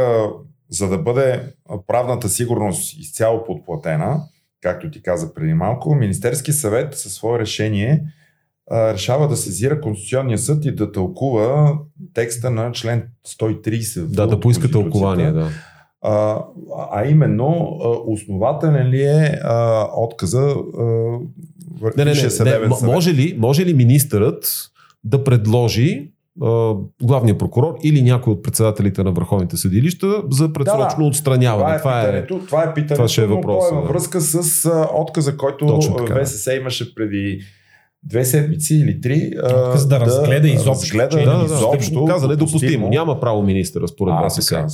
[0.69, 1.43] за да бъде
[1.87, 4.23] правната сигурност изцяло подплатена,
[4.67, 8.03] както ти каза преди малко, Министерски съвет със свое решение
[8.71, 11.79] а, решава да сезира Конституционния съд и да тълкува
[12.14, 14.05] текста на член 130.
[14.05, 15.49] Да, да поиска тълкование, да.
[16.03, 16.45] А,
[16.93, 20.83] а именно, основателен ли е а, отказа а,
[21.97, 22.69] Не, не, не, не, съвет?
[22.83, 24.71] може, ли, може ли министърът
[25.05, 26.12] да предложи
[27.03, 31.78] главния прокурор или някой от председателите на върховните съдилища за предсрочно Да, отстраняване?
[31.78, 34.20] Това е, питането, това е питането, това ще е но въпроса, то е във връзка
[34.20, 35.80] с отказа, който.
[36.22, 37.41] ВСС имаше преди
[38.07, 39.32] две седмици или три.
[39.42, 42.61] а, Отказ да разгледа изобщо, разгледа е да, да, да, изобщо каза недопустимо.
[42.61, 42.88] допустимо.
[42.88, 44.66] Няма право министъра според А, вас така.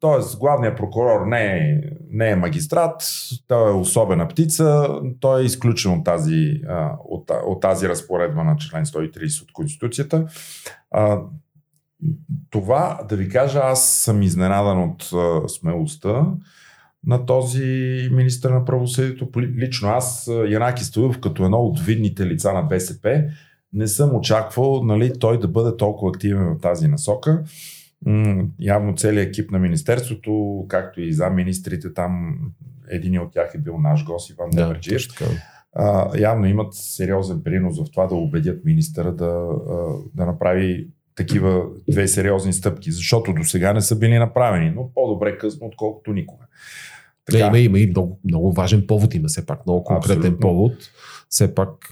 [0.00, 3.02] Тоест, главният прокурор не е, не е магистрат,
[3.48, 4.88] той е особена птица,
[5.20, 6.60] той е изключен от тази,
[7.08, 10.26] от, от тази разпоредба на член 130 от Конституцията.
[10.90, 11.20] А,
[12.50, 15.10] това, да ви кажа, аз съм изненадан от
[15.50, 16.26] смелостта
[17.06, 19.28] на този министър на правосъдието.
[19.38, 23.24] Лично аз, Янаки Стоилов, като едно от видните лица на БСП,
[23.72, 27.42] не съм очаквал нали, той да бъде толкова активен в тази насока.
[28.06, 32.38] М, явно целият екип на Министерството, както и замминистрите там,
[32.90, 34.74] един от тях е бил наш гост, Иван Да,
[35.78, 39.48] а, явно имат сериозен принос в това да убедят министъра да,
[40.14, 45.38] да направи такива две сериозни стъпки, защото до сега не са били направени, но по-добре
[45.38, 46.44] късно, отколкото никога.
[47.30, 50.40] Да, има, има и много, много важен повод, има все пак много конкретен Абсолютно.
[50.40, 50.72] повод.
[51.28, 51.86] Все пак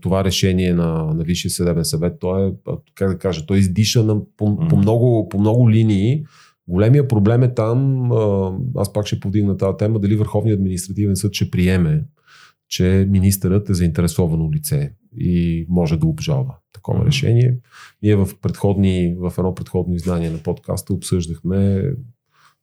[0.00, 2.52] това решение на, на Висшия съдебен съвет, то е,
[2.94, 6.24] как да кажа, той издиша на, по, по, много, по много линии.
[6.68, 8.10] Големия проблем е там,
[8.76, 12.04] аз пак ще повдигна тази тема, дали Върховният административен съд ще приеме,
[12.68, 17.06] че министърът е заинтересовано лице и може да обжалва такова Мгм.
[17.06, 17.56] решение.
[18.02, 21.82] Ние в, предходни, в едно предходно издание на подкаста обсъждахме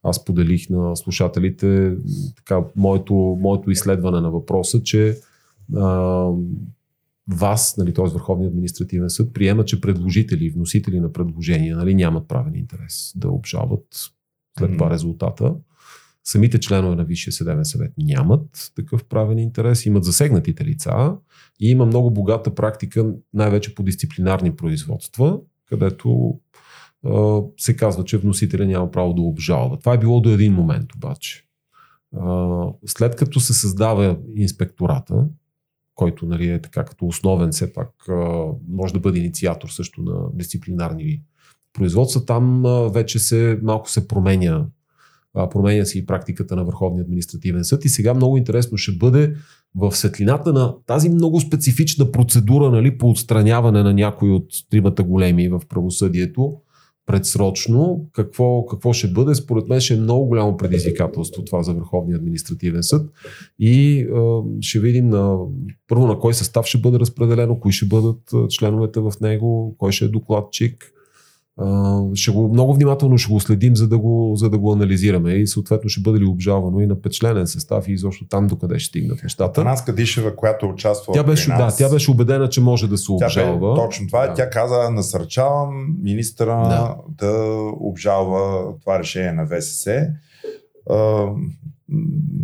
[0.08, 1.96] аз поделих на слушателите
[2.36, 5.18] така, моето, моето изследване на въпроса, че
[5.76, 6.30] а,
[7.28, 8.04] вас, нали, т.е.
[8.04, 13.28] Върховния административен съд, приема, че предложители и вносители на предложения нали, нямат правен интерес да
[13.28, 13.86] обжалват
[14.58, 15.54] след това резултата.
[16.24, 21.16] Самите членове на Висшия съдебен съвет нямат такъв правен интерес, имат засегнатите лица
[21.60, 25.38] и има много богата практика, най-вече по дисциплинарни производства,
[25.68, 26.38] където
[27.58, 29.78] се казва, че вносителя няма право да обжалва.
[29.78, 31.44] Това е било до един момент обаче.
[32.86, 35.26] След като се създава инспектората,
[35.94, 37.90] който нали, е така като основен, все пак
[38.68, 41.22] може да бъде инициатор също на дисциплинарни
[41.72, 44.66] производства, там вече се малко се променя
[45.50, 49.34] променя се и практиката на Върховния административен съд и сега много интересно ще бъде
[49.74, 55.48] в светлината на тази много специфична процедура нали, по отстраняване на някои от тримата големи
[55.48, 56.56] в правосъдието
[57.06, 62.16] предсрочно, какво, какво ще бъде, според мен ще е много голямо предизвикателство това за Върховния
[62.16, 63.10] административен съд
[63.58, 64.06] и е,
[64.60, 65.38] ще видим на,
[65.88, 70.04] първо на кой състав ще бъде разпределено, кои ще бъдат членовете в него, кой ще
[70.04, 70.92] е докладчик.
[72.14, 75.46] Ще го, много внимателно ще го следим, за да го, за да го анализираме и
[75.46, 79.22] съответно ще бъде ли обжалвано и на петчленен състав и изобщо там докъде ще стигнат
[79.22, 79.52] нещата.
[79.52, 82.98] Танаска Дишева, която участва Тя беше, при да, нас, тя беше убедена, че може да
[82.98, 83.76] се Тя бе, обжалва.
[83.76, 84.28] точно това е.
[84.28, 84.34] Да.
[84.34, 86.96] Тя каза, насърчавам министра Да.
[87.26, 87.32] да.
[87.80, 90.06] обжалва това решение на ВСС.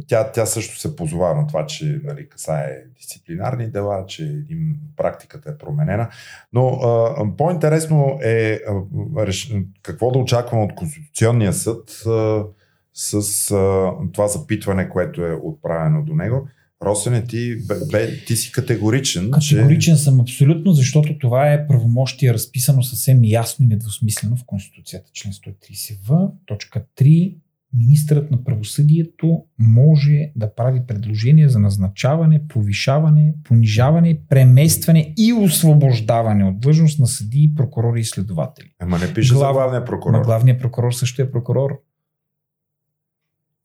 [0.06, 5.50] Тя, тя също се позова на това, че нали, касае дисциплинарни дела, че им, практиката
[5.50, 6.08] е променена.
[6.52, 12.44] Но а, по-интересно е а, реш, какво да очакваме от Конституционния съд а,
[12.94, 16.48] с а, това запитване, което е отправено до него.
[16.84, 17.56] Росене, ти,
[17.92, 23.68] бе, ти си категоричен, Категоричен съм абсолютно, защото това е правомощие разписано съвсем ясно и
[23.68, 27.34] недвусмислено в Конституцията, член 130в, точка 3,
[27.74, 36.60] министърът на правосъдието може да прави предложения за назначаване, повишаване, понижаване, преместване и освобождаване от
[36.60, 38.66] длъжност на съдии, прокурори и следователи.
[38.78, 40.12] Ама не пише Глав- за главния прокурор.
[40.12, 41.70] Но главният прокурор също е прокурор.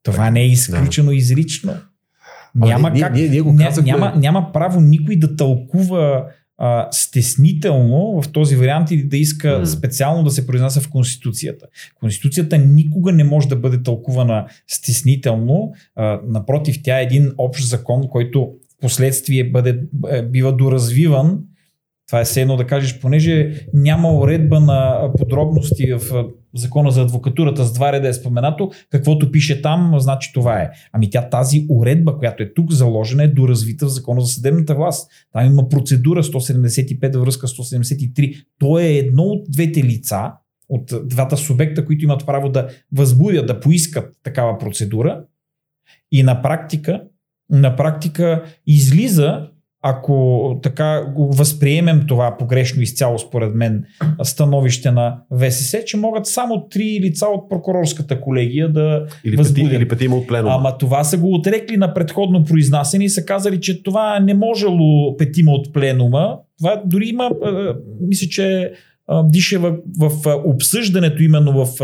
[0.03, 1.71] Това не е изключено изрично.
[2.55, 3.13] Ама Няма ние- как.
[3.13, 6.25] ние- ние го няма, няма право никой да тълкува
[6.57, 9.65] а, стеснително в този вариант или да иска М.
[9.65, 11.65] специално да се произнася в Конституцията.
[11.99, 15.71] Конституцията никога не може да бъде тълкувана стеснително.
[15.95, 19.79] А, напротив, тя е един общ закон, който в последствие бъде,
[20.23, 21.39] бива доразвиван.
[22.07, 26.25] Това е все едно да кажеш, понеже няма уредба на подробности в
[26.57, 30.69] закона за адвокатурата с два реда е споменато, каквото пише там, значи това е.
[30.93, 35.11] Ами тя тази уредба, която е тук заложена, е доразвита в закона за съдебната власт.
[35.33, 38.45] Там има процедура 175 във връзка с 173.
[38.59, 40.31] То е едно от двете лица,
[40.69, 45.23] от двата субекта, които имат право да възбудят, да поискат такава процедура.
[46.11, 47.03] И на практика,
[47.49, 49.49] на практика излиза,
[49.89, 53.83] ако така го възприемем това погрешно изцяло според мен
[54.23, 59.73] становище на ВСС, че могат само три лица от прокурорската колегия да Или, възбудят.
[59.73, 60.55] или петима от пленума.
[60.55, 65.17] Ама това са го отрекли на предходно произнасяне и са казали, че това не можело
[65.17, 66.37] петима от пленума.
[66.57, 67.31] Това дори има,
[68.01, 68.71] мисля, че
[69.23, 70.11] дише в, в
[70.45, 71.79] обсъждането именно в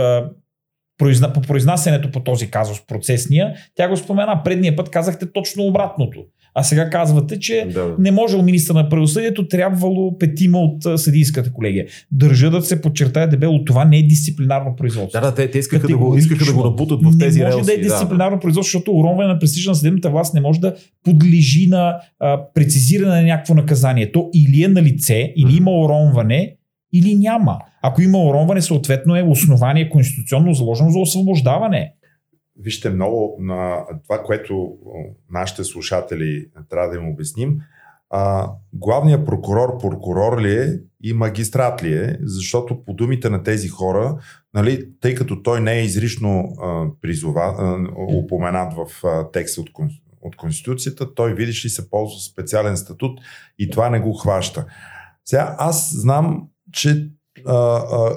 [1.33, 3.53] по произнасянето по този казус процесния.
[3.75, 6.25] Тя го спомена предния път, казахте точно обратното.
[6.55, 7.95] А сега казвате, че Да.
[7.99, 11.85] не можел министър на правосъдието, трябвало петима от съдийската колегия.
[12.11, 15.21] Държа да се подчертая дебело, това не е дисциплинарно производство.
[15.21, 17.57] Да, да, те, те искаха, да го, искаха да го напутат в тези не може
[17.57, 17.65] релси.
[17.65, 21.67] да е дисциплинарно производство, защото уронване на престижа на съдебната власт не може да подлежи
[21.67, 24.11] на а, прецизиране на някакво наказание.
[24.11, 26.55] То или е на лице, или има уронване,
[26.93, 27.59] или няма.
[27.81, 31.93] Ако има уронване, съответно е основание конституционно заложено за освобождаване.
[32.59, 34.77] Вижте, много на това, което
[35.31, 37.59] нашите слушатели трябва да им обясним.
[38.09, 43.67] А, главният прокурор прокурор ли е и магистрат ли е, защото по думите на тези
[43.67, 44.17] хора,
[44.53, 47.77] нали, тъй като той не е изрично а, призова, а,
[48.17, 49.69] упоменат в текста от,
[50.21, 53.19] от Конституцията, той, видиш ли, се ползва специален статут
[53.59, 54.65] и това не го хваща.
[55.25, 57.09] Сега аз знам, че
[57.45, 58.15] а, а,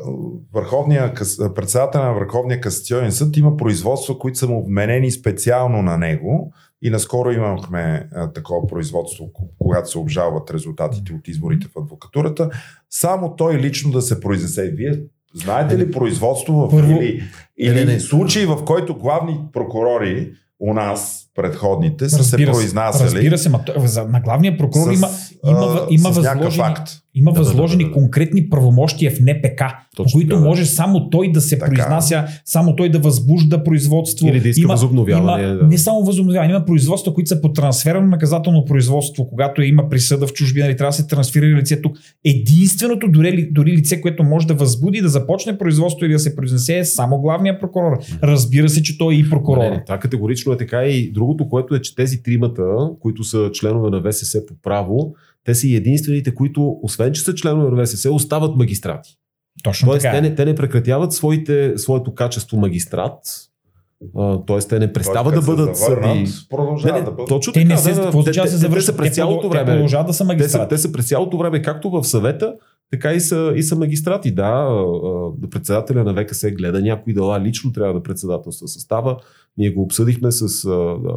[0.55, 1.15] Върховния,
[1.55, 6.53] председател на Върховния касационен съд има производства, които са му вменени специално на него
[6.83, 12.51] и наскоро имахме а, такова производство, ко- когато се обжалват резултатите от изборите в адвокатурата.
[12.91, 14.71] Само той лично да се произнесе.
[14.71, 15.03] Вие
[15.35, 17.23] знаете ли производство в Първо- или,
[17.59, 18.01] или Не, не, не.
[18.01, 23.61] случаи, в който главни прокурори у нас, предходните, са Разбира се произнасяли разбира се, ма,
[24.09, 25.09] на главния прокурор с, има,
[25.47, 26.75] има, има с възложени,
[27.15, 28.01] има Да, да, възложени да, да, да.
[28.01, 30.49] конкретни правомощия в НПК, по Точно които така, да.
[30.49, 31.71] може само той да се Така.
[31.71, 34.29] произнася, само той да възбужда производство.
[34.29, 35.67] Или да иска възобновяване, Има, да.
[35.67, 40.33] Не само възобновяване, има производства, които са по трансферно наказателно производство, когато има присъда в
[40.33, 41.93] чужбина и трябва да се трансферира лицето.
[42.25, 46.79] Единственото дори, дори лице, което може да възбуди, да започне производство или да се произнесе
[46.79, 47.99] е само главния прокурор.
[48.23, 49.63] Разбира се, че той е и прокурор.
[49.63, 52.63] Не, не, това категорично е така и другото, което е, че тези тримата,
[53.01, 55.15] които са членове на ВСС по право,
[55.45, 59.11] те са и единствените, които, освен че са членове на ВСС, остават магистрати.
[59.65, 60.13] Точно Тоест, така.
[60.13, 60.21] те е.
[60.21, 63.19] не, те не прекратяват своите, своето качество магистрат,
[64.17, 66.25] а, тоест те не престават да бъдат се съди.
[66.51, 67.29] Продължават Не, не, да бъдат.
[67.29, 68.85] точно Те така, не се, да, Те- да те- се те завършат?
[68.85, 69.67] са през Те цялото Те време.
[69.67, 72.55] продължават да са Те са, те са през цялото време, както в съвета,
[72.91, 74.35] така и са, и са магистрати.
[74.35, 79.17] Да, а, председателя на ВКС гледа някои дела, лично трябва да председателства състава.
[79.59, 80.69] Ние го обсъдихме с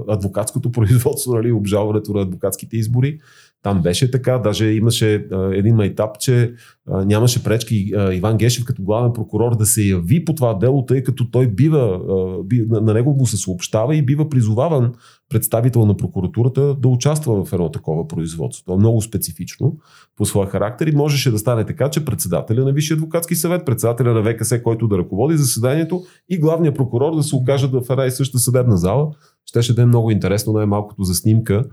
[0.08, 3.20] адвокатското производство, нали, обжалването на адвокатските избори.
[3.64, 6.54] Там беше така, даже имаше а, един майтап, че
[6.88, 10.86] а, нямаше пречки а, Иван Гешев като главен прокурор да се яви по това дело,
[10.86, 14.94] тъй като той бива, а, би, на, на него му се съобщава и бива призоваван
[15.30, 18.66] представител на прокуратурата да участва в едно такова производство.
[18.66, 19.78] То е много специфично
[20.18, 24.14] по своя характер и можеше да стане така, че председателя на Висшия адвокатски съвет, председателя
[24.14, 28.12] на ВКС, който да ръководи заседанието и главният прокурор да се окажат в една и
[28.12, 29.12] съща съдебна зала.
[29.46, 31.66] Щеше да е много интересно, най-малкото за снимка,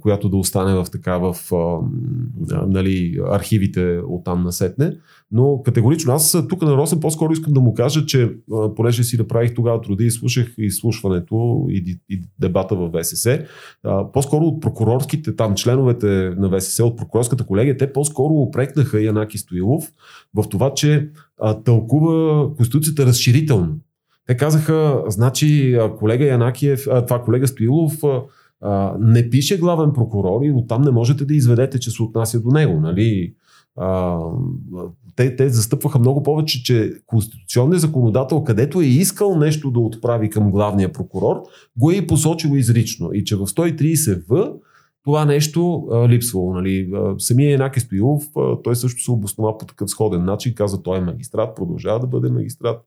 [0.00, 1.78] която да остане в така в а,
[2.66, 4.96] нали, архивите от там насетне.
[5.32, 9.16] Но категорично аз тук на Росен по-скоро искам да му кажа, че а, понеже си
[9.16, 13.44] направих тогава труда и слушах изслушването и, и дебата в ВСС,
[13.84, 16.06] а, по-скоро от прокурорските там членовете
[16.38, 19.88] на ВСС, от прокурорската колегия, те по-скоро опрекнаха Янаки Стоилов
[20.34, 21.10] в това, че
[21.40, 23.76] а, тълкува Конституцията разширително.
[24.26, 27.92] Те казаха, значи колега Янакиев, а, това колега Стоилов
[28.98, 32.80] не пише главен прокурор и оттам не можете да изведете, че се отнася до него.
[32.80, 33.34] Нали?
[33.76, 34.18] А,
[35.16, 40.50] те, те застъпваха много повече, че конституционният законодател, където е искал нещо да отправи към
[40.50, 41.42] главния прокурор,
[41.76, 43.10] го е и посочил изрично.
[43.12, 44.52] И че в 130В
[45.04, 46.54] това нещо а, липсвало.
[46.54, 46.92] Нали.
[47.18, 51.00] Самия Енаки Стоилов, а, той също се обоснова по такъв сходен начин, каза той е
[51.00, 52.82] магистрат, продължава да бъде магистрат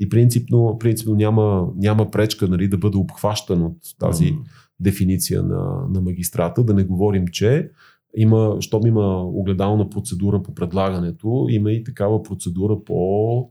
[0.00, 4.38] и принципно, принципно няма, няма пречка нали, да бъде обхващан от тази mm.
[4.80, 6.64] Дефиниция на, на магистрата.
[6.64, 7.70] Да не говорим, че
[8.16, 13.50] има, щом има огледална процедура по предлагането, има и такава процедура по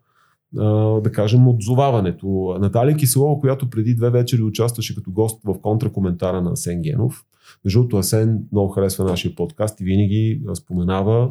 [1.01, 2.57] да кажем, отзоваването.
[2.61, 7.25] Наталия Киселова, която преди две вечери участваше като гост в контракоментара на Асен Генов.
[7.65, 11.29] Между другото, Асен много харесва нашия подкаст и винаги споменава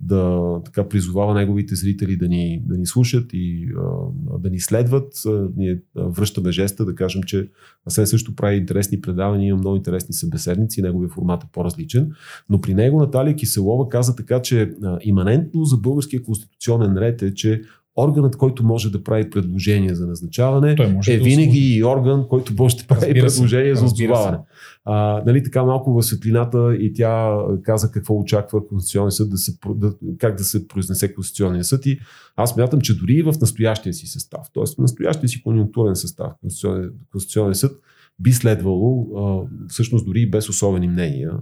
[0.00, 5.12] да така призовава неговите зрители да ни, да ни слушат и а, да ни следват.
[5.56, 7.50] Ние връщаме жеста да кажем, че
[7.86, 12.12] Асен също прави интересни предавания, има много интересни събеседници, неговия формат е по-различен.
[12.48, 17.34] Но при него Наталия Киселова каза така, че а, иманентно за българския конституционен ред е,
[17.34, 17.62] че
[18.04, 20.84] органът, който може да прави предложение за назначаване, е да
[21.24, 21.76] винаги услуги.
[21.76, 23.80] и орган, който може да прави Разбира предложение се.
[23.80, 24.38] за отзоваване.
[24.84, 29.58] А, нали, така малко в светлината и тя каза какво очаква Конституционния съд, да се,
[29.74, 31.98] да, как да се произнесе Конституционния съд и
[32.36, 34.74] аз мятам, че дори и в настоящия си състав, т.е.
[34.74, 37.72] в настоящия си конъюнктурен състав, Конституционния, Конституционния съд
[38.18, 41.32] би следвало, а, всъщност дори и без особени мнения,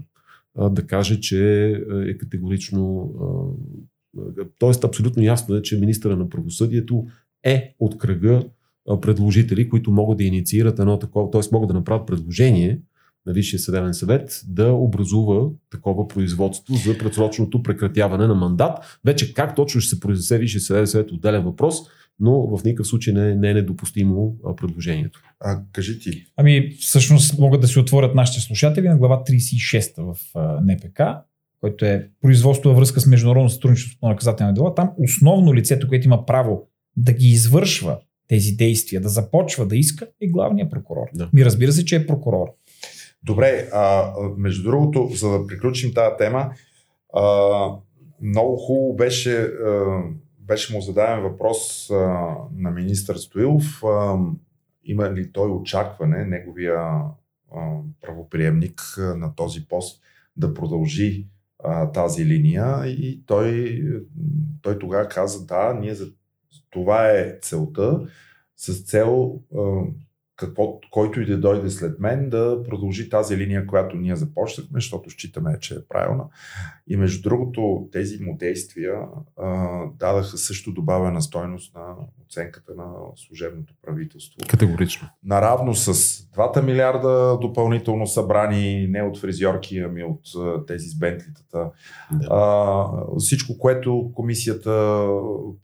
[0.70, 3.10] да каже, че е категорично
[4.58, 7.06] Тоест, абсолютно ясно е, че министра на правосъдието
[7.44, 8.42] е от кръга
[9.00, 11.40] предложители, които могат да инициират едно такова, т.е.
[11.52, 12.80] могат да направят предложение
[13.26, 18.98] на Висшия съдебен съвет да образува такова производство за предсрочното прекратяване на мандат.
[19.04, 21.76] Вече как точно ще се произнесе Висшия съдебен съвет отделен въпрос,
[22.20, 25.20] но в никакъв случай не, не е недопустимо предложението.
[25.40, 26.26] А, кажи ти.
[26.36, 30.18] Ами, всъщност могат да се отворят нашите слушатели на глава 36 в
[30.62, 31.00] НПК
[31.60, 36.06] който е производство във връзка с международно сътрудничество по наказателни дела, там основно лицето, което
[36.06, 37.98] има право да ги извършва
[38.28, 41.06] тези действия, да започва да иска, е главният прокурор.
[41.14, 41.30] Да.
[41.32, 42.46] Ми разбира се, че е прокурор.
[43.22, 46.50] Добре, а, между другото, за да приключим тази тема,
[47.14, 47.22] а,
[48.22, 50.02] много хубаво беше, а,
[50.38, 51.94] беше му зададен въпрос а,
[52.56, 53.84] на министър Стоилов.
[53.84, 54.16] А,
[54.84, 57.04] има ли той очакване, неговия а,
[58.00, 60.02] правоприемник а, на този пост
[60.36, 61.26] да продължи
[61.94, 63.80] тази линия и той,
[64.62, 66.12] той тогава каза, да, ние за
[66.70, 68.08] това е целта,
[68.56, 69.82] с цел а,
[70.38, 75.10] какво, който и да дойде след мен, да продължи тази линия, която ние започнахме, защото
[75.10, 76.24] считаме, че е правилна.
[76.88, 78.94] И между другото, тези му действия
[79.36, 81.94] а, дадаха също добавена стойност на
[82.26, 82.84] оценката на
[83.16, 84.38] служебното правителство.
[84.48, 85.08] Категорично.
[85.24, 90.20] Наравно с 2 милиарда допълнително събрани не от фризьорки, ами от
[90.66, 91.70] тези с бентлитата.
[92.12, 92.28] Да.
[92.30, 92.86] А,
[93.18, 95.06] всичко, което комисията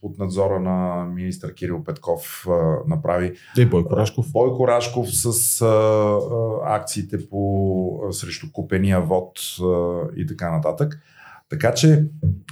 [0.00, 3.32] под надзора на министър Кирил Петков а, направи.
[3.58, 4.32] И Бойко Рашков.
[4.32, 10.98] Бойко Рашков с а, а, акциите по а, срещу купения вод а, и така нататък.
[11.48, 12.04] Така че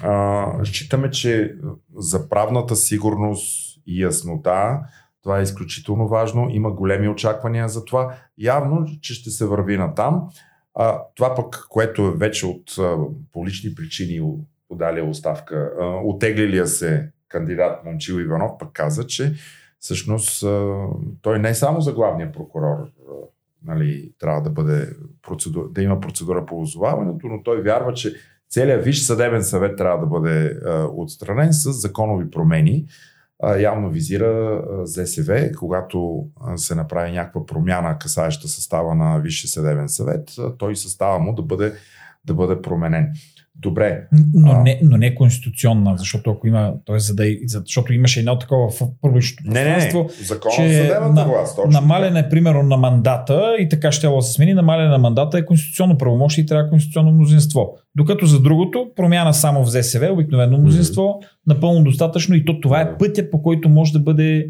[0.02, 1.54] а, считаме, че
[1.96, 4.80] за правната сигурност и яснота
[5.22, 6.48] това е изключително важно.
[6.50, 8.14] Има големи очаквания за това.
[8.38, 10.28] Явно, че ще се върви на там.
[10.74, 12.96] А, това пък, което е вече от а,
[13.32, 14.32] по лични причини
[14.68, 19.34] подалия оставка, а, отеглилия се кандидат Момчил Иванов пък каза, че
[19.82, 20.44] всъщност
[21.22, 22.88] той не е само за главния прокурор
[23.64, 24.88] нали, трябва да, бъде
[25.22, 28.14] процедура, да има процедура по озоваването, но той вярва, че
[28.50, 30.56] целият Висш съдебен съвет трябва да бъде
[30.94, 32.86] отстранен с законови промени.
[33.58, 36.26] явно визира ЗСВ, когато
[36.56, 40.28] се направи някаква промяна, касаеща състава на Висше съдебен съвет,
[40.58, 41.72] той състава му да бъде,
[42.24, 43.12] да бъде променен.
[43.58, 44.06] Добре.
[44.34, 46.98] Но, не, но не конституционна, защото ако има, т.е.
[46.98, 51.56] За да, защото имаше едно такова в публичното пространство, не, не, закон че на, власт,
[51.56, 55.44] точно намаляне, примерно, на мандата и така ще да се смени, намаляне на мандата е
[55.44, 57.78] конституционно правомощие и трябва конституционно мнозинство.
[57.94, 61.26] Докато за другото, промяна само в ЗСВ, обикновено мнозинство, mm-hmm.
[61.46, 64.48] напълно достатъчно и то това е пътя, по който може да бъде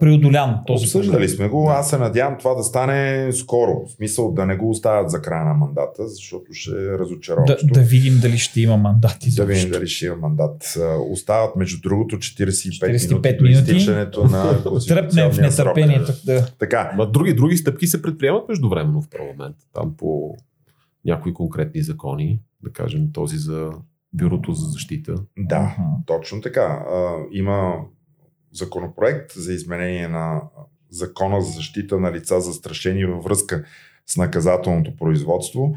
[0.00, 1.70] преодолян този Обсъждали сме го.
[1.70, 3.86] Аз се надявам това да стане скоро.
[3.86, 7.66] В смисъл да не го оставят за края на мандата, защото ще е разочароващо.
[7.66, 9.16] Да, да видим дали ще има мандат.
[9.36, 10.78] Да видим дали ще има мандат.
[11.10, 16.12] Остават между другото 45, 45 минути, минути изтичането на Тръпне в нетърпението.
[16.24, 16.46] Да.
[16.58, 16.92] Така.
[16.96, 19.56] Ма други, други стъпки се предприемат междувременно в парламент.
[19.74, 20.36] Там по
[21.04, 23.70] някои конкретни закони, да кажем този за
[24.12, 25.14] Бюрото за защита.
[25.38, 25.76] Да,
[26.06, 26.84] точно така.
[27.32, 27.74] Има
[28.52, 30.42] законопроект за изменение на
[30.90, 33.64] закона за защита на лица застрашени във връзка
[34.06, 35.76] с наказателното производство.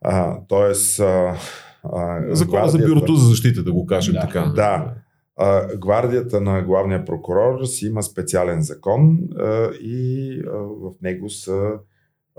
[0.00, 1.36] А, тоест, а,
[1.82, 4.20] а, Закона за бюрото за защита, да го кажем Да.
[4.20, 4.40] така.
[4.40, 4.94] Да.
[5.36, 11.72] А, гвардията на главния прокурор си има специален закон а, и а, в него са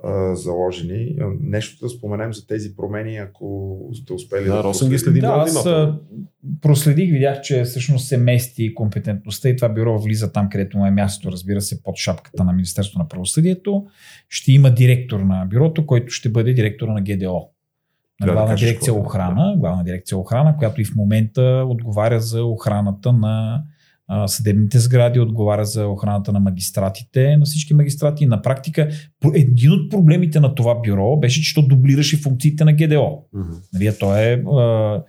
[0.03, 1.17] а, заложени.
[1.41, 5.27] Нещо да споменем за тези промени, ако сте успели Да, да, Росен ги следи Да,
[5.27, 5.67] много аз
[6.61, 10.91] проследих, видях, че всъщност се мести компетентността и това бюро влиза там, където му е
[10.91, 13.85] мястото, разбира се, под шапката на Министерство на правосъдието.
[14.29, 17.49] Ще има директор на бюрото, който ще бъде директора на ГДО.
[18.21, 18.97] На Да, да главна кажеш дирекция е.
[18.97, 23.63] охрана, главна дирекция охрана, която и в момента отговаря за охраната на
[24.27, 28.25] съдебните сгради, отговаря за охраната на магистратите, на всички магистрати.
[28.25, 28.89] На практика,
[29.33, 33.23] един от проблемите на това бюро беше, че то дублираше функциите на ГДО.
[33.33, 33.53] Мгм.
[33.73, 35.03] Нали, то е а,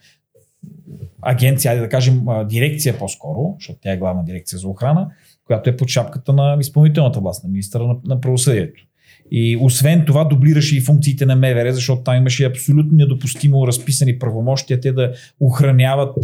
[1.22, 5.10] агенция, да кажем дирекция по-скоро, защото тя е главна дирекция за охрана,
[5.44, 8.87] която е под шапката на изпълнителната власт, на министра на, на правосъдието.
[9.30, 14.80] И освен това дублираше и функциите на МВР, защото там имаше абсолютно недопустимо разписани правомощия
[14.80, 16.16] те да охраняват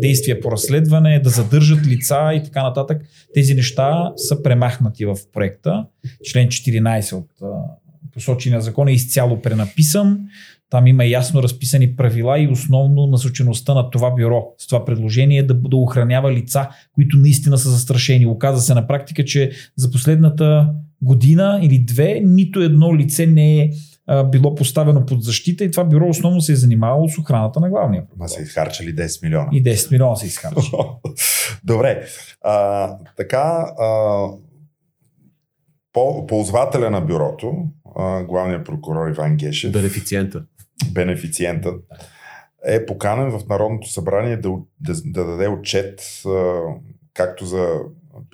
[0.00, 3.02] действия по разследване, да задържат лица и така нататък.
[3.34, 5.86] Тези неща са премахнати в проекта.
[6.24, 7.28] Член 14 от
[8.12, 10.20] посочения закон е изцяло пренаписан.
[10.70, 15.42] Там има ясно разписани правила и основно насочеността на това бюро с това предложение е
[15.42, 18.26] да, да охранява лица, които наистина са застрашени.
[18.26, 20.68] Оказа се на практика, че за последната
[21.02, 23.70] година или две нито едно лице не е
[24.06, 27.70] а, било поставено под защита и това бюро основно се е занимавало с охраната на
[27.70, 28.28] главния Ма прокурор.
[28.28, 29.48] са изхарчали 10 милиона.
[29.52, 30.70] И 10 милиона се изхарчи.
[31.64, 32.04] Добре.
[32.42, 33.38] А, така,
[33.80, 34.26] а,
[35.92, 37.54] по, ползвателя на бюрото,
[37.96, 40.44] а, главният прокурор Иван Гешев, Бенефициента.
[40.92, 41.84] бенефициентът,
[42.66, 44.50] е поканен в Народното събрание да,
[44.80, 46.60] да, да даде отчет а,
[47.14, 47.66] както за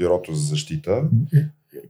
[0.00, 1.02] бюрото за защита.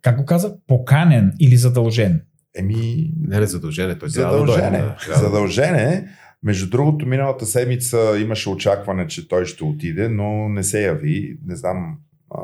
[0.02, 0.56] Как го каза?
[0.66, 2.20] Поканен или задължен?
[2.54, 4.70] Еми, Не е задължение, той трябва да дойде.
[5.08, 6.08] да- Задължене.
[6.42, 11.38] Между другото, миналата седмица имаше очакване, че той ще отиде, но не се яви.
[11.46, 11.96] Не знам
[12.30, 12.38] а,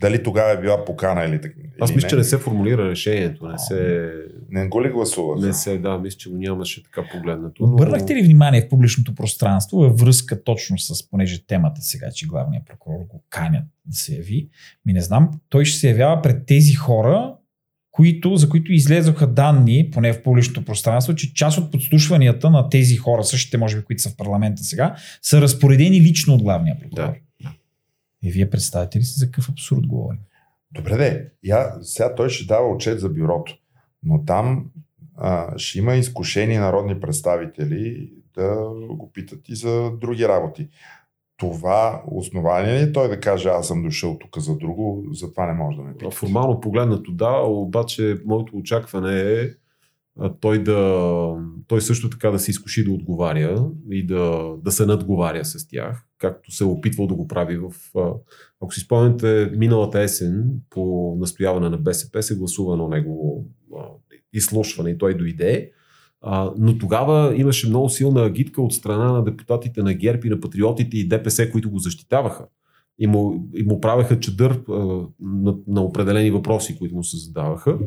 [0.00, 1.54] дали тогава е била покана или така.
[1.80, 3.48] Аз мисля, че не се формулира решението.
[3.48, 4.10] Не се...
[4.50, 5.46] Не го ли гласува?
[5.46, 7.62] Не се, да, мисля, че го нямаше така погледнато.
[7.62, 12.26] но- Обърнахте ли внимание в публичното пространство във връзка точно с, понеже темата сега, че
[12.26, 14.48] главният прокурор го канят да се яви,
[14.86, 17.34] ми не знам, той ще се явява пред тези хора,
[17.92, 22.96] които, за които излезоха данни, поне в публичното пространство, че част от подслушванията на тези
[22.96, 27.06] хора, същите може би, които са в парламента сега, са разпоредени лично от главния прокурор.
[27.06, 27.14] Да.
[28.22, 30.20] И вие представите ли си за какъв абсурд говорим?
[30.72, 31.30] Добре, де.
[31.44, 33.58] Я, сега той ще дава отчет за бюрото.
[34.02, 34.70] Но там
[35.16, 40.68] а, ще има изкушени народни представители да го питат и за други работи.
[41.36, 45.46] Това основание ли е той да каже аз съм дошъл тук за друго, за това
[45.46, 46.14] не може да ме питат.
[46.14, 49.48] Формално погледнато да, обаче моето очакване е
[50.40, 51.34] той да
[51.68, 56.04] той също така да се изкуши да отговаря и да, да се надговаря с тях,
[56.18, 57.72] както се е опитвал да го прави в...
[58.60, 63.46] Ако си спомняте, миналата есен по настояване на БСП се гласува на негово
[63.78, 63.82] а,
[64.32, 65.70] изслушване и той дойде.
[66.58, 70.96] Но тогава имаше много силна агитка от страна на депутатите на ГЕРБ и на патриотите
[70.98, 72.46] и ДПС, които го защитаваха
[73.00, 74.72] и му, и му правеха чадър а,
[75.20, 77.78] на, на определени въпроси, които му се задаваха.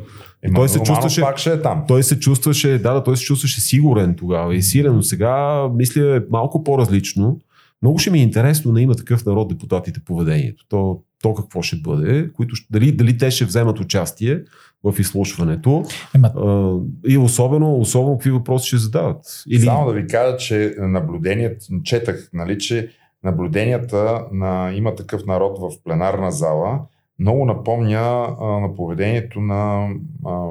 [0.44, 1.84] Ема, той се чувстваше- пак ще е там.
[1.88, 6.16] Той се чувстваше, да, да, той се чувстваше сигурен тогава и силен, но сега мисля
[6.16, 7.40] е малко по-различно.
[7.82, 10.66] Много ще ми е интересно да има такъв народ депутатите поведението.
[10.70, 14.42] То, то какво ще бъде, които, дали, дали те ще вземат участие
[14.84, 15.84] в изслушването
[16.16, 16.78] Ема, а,
[17.08, 19.44] и особено, особено какви въпроси ще задават.
[19.50, 22.90] Или, Само да ви кажа, че наблюдението, четах, нали, че
[23.24, 26.80] наблюденията на има такъв народ в пленарна зала
[27.20, 29.90] много напомня а, на поведението на,
[30.26, 30.50] а,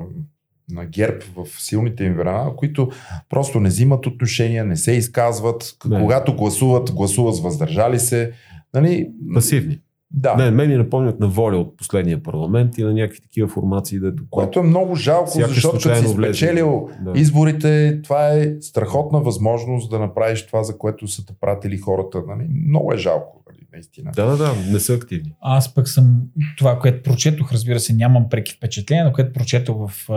[0.71, 2.91] на ГЕРБ в силните им времена, които
[3.29, 6.01] просто не взимат отношения, не се изказват, Не.
[6.01, 8.33] когато гласуват, гласуват с въздържали се.
[8.75, 9.81] Нали, пасивни.
[10.15, 10.35] Да.
[10.35, 14.15] Не, мен ми напомнят на воля от последния парламент и на някакви такива формации, да
[14.31, 17.13] Което е много жалко, защото като си спечелил Да.
[17.15, 22.23] изборите, това е страхотна възможност да направиш това, за което са те пратили хората.
[22.29, 22.49] Нали?
[22.69, 23.67] Много е жалко, нали?
[23.73, 24.11] наистина.
[24.17, 25.35] Да, да, да, не са активни.
[25.41, 26.23] аз пък съм
[26.59, 30.09] това, което прочетох, разбира се, нямам преки впечатления, но което прочетох в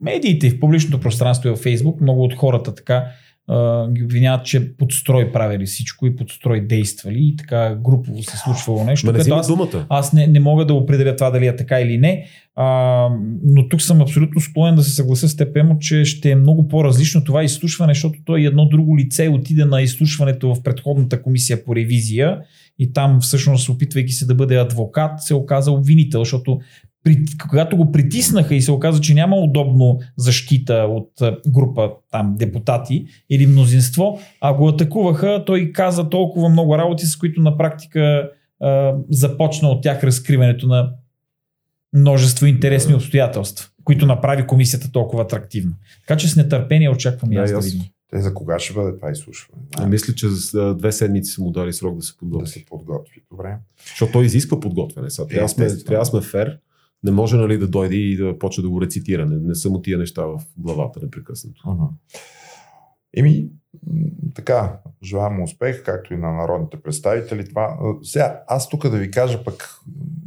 [0.00, 3.04] медиите и в публичното пространство и във Фейсбук, много от хората така
[3.48, 8.84] а, ги обвиняват, че подстрой правили всичко и подстрой действали и така групово се случвало
[8.84, 9.06] нещо.
[9.06, 9.86] Ма не аз, думата.
[9.88, 12.26] аз не, не мога да определя това дали е така или не,
[12.56, 13.08] а,
[13.44, 16.68] но тук съм абсолютно склонен да се съглася с теб, Емо, че ще е много
[16.68, 21.64] по-различно това изслушване, защото той е едно друго лице отиде на изслушването в предходната комисия
[21.64, 22.38] по ревизия
[22.78, 26.60] и там всъщност опитвайки се да бъде адвокат, се оказа обвинител, защото
[27.04, 31.10] при, когато го притиснаха и се оказа, че няма удобно защита от
[31.48, 37.40] група там депутати или мнозинство, а го атакуваха, той каза толкова много работи, с които
[37.40, 40.92] на практика а, започна от тях разкриването на
[41.92, 45.72] множество интересни обстоятелства, които направи комисията толкова атрактивна.
[46.06, 47.82] Така че с нетърпение очаквам и аз да видим.
[48.10, 49.62] Те за кога ще бъде това изслушване?
[49.76, 52.44] А, мисля, че за две седмици са му дали срок да се подготви.
[52.44, 53.56] Да се подготви, добре.
[53.88, 55.10] Защото той изисква подготвяне.
[55.10, 56.58] Сега трябва, сме, трябва да сме фер.
[57.04, 59.26] Не може нали, да дойде и да почне да го рецитира.
[59.26, 61.62] Не, не са му тия неща в главата непрекъснато.
[61.62, 61.88] Uh-huh.
[63.16, 63.48] Еми,
[64.34, 67.48] така, желавам успех, както и на народните представители.
[67.48, 69.68] Това, сега, аз тук да ви кажа пък,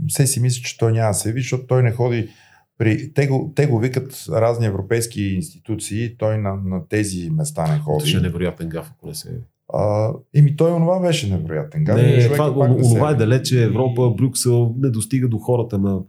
[0.07, 2.29] все си мисля, че той няма да се ви, защото той не ходи
[2.77, 7.79] при, те, го, те го викат разни европейски институции, той на, на тези места не
[7.79, 8.09] ходи.
[8.09, 9.39] Ще е невероятен гаф, ако не се...
[9.73, 11.95] А, еми той онова беше невероятен гаф.
[11.95, 15.99] Не, това, онова е далече, Европа, Брюксел не достига до хората на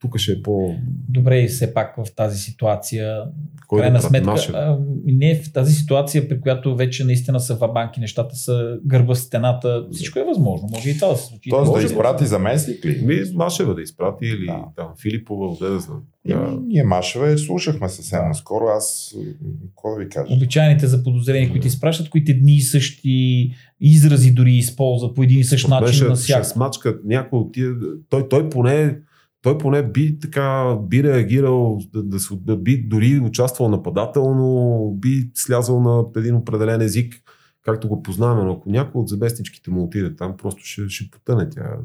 [0.00, 0.74] тук ще е по...
[1.08, 3.22] Добре и все пак в тази ситуация,
[3.66, 7.68] Кой крайна да сметка, а, не в тази ситуация, при която вече наистина са в
[7.74, 10.68] банки, нещата са гърба стената, всичко е възможно.
[10.70, 11.50] Може и това да се случи.
[11.50, 13.02] Тоест да изпрати заместник ли?
[13.04, 14.64] Ми, Машева да изпрати или да.
[14.76, 16.02] там, Филипова, да, да знам.
[16.24, 16.58] И, да.
[16.66, 18.28] Ние Машева слушахме съвсем да.
[18.28, 18.64] наскоро.
[18.64, 19.14] Аз,
[19.60, 20.34] какво да ви кажа?
[20.34, 23.50] Обичайните за подозрения, които изпращат, които едни и същи
[23.80, 26.44] изрази дори използва по един и същ начин на всяка.
[26.44, 27.70] Смачка, някой от тия,
[28.10, 28.98] той, той поне
[29.42, 35.80] той поне би така, би реагирал, да, да, да би дори участвал нападателно, би слязал
[35.80, 37.14] на един определен език,
[37.62, 41.50] както го познаваме, но ако някой от заместничките му отиде там, просто ще, ще потъне
[41.50, 41.76] тя.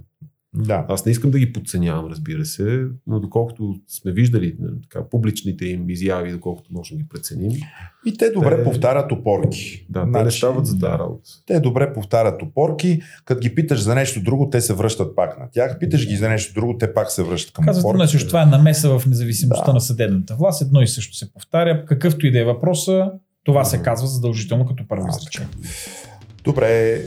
[0.56, 0.86] Да.
[0.90, 5.66] Аз не искам да ги подценявам, разбира се, но доколкото сме виждали нали, така, публичните
[5.66, 7.52] им изяви, доколкото можем да ги преценим.
[8.06, 8.64] И те добре те...
[8.64, 9.86] повтарят опорки.
[9.90, 11.30] Да, значи, те не значи, стават за да работа.
[11.46, 13.02] Те добре повтарят опорки.
[13.26, 15.80] Като ги питаш за нещо друго, те се връщат пак на тях.
[15.80, 18.20] Питаш ги за нещо друго, те пак се връщат към Казвате, опорки.
[18.20, 19.74] че това е намеса в независимостта да.
[19.74, 20.62] на съдебната власт.
[20.62, 21.86] Едно и също се повтаря.
[21.86, 23.12] Какъвто и да е въпроса,
[23.44, 25.50] това се казва задължително като първо изречение.
[26.44, 27.02] Добре,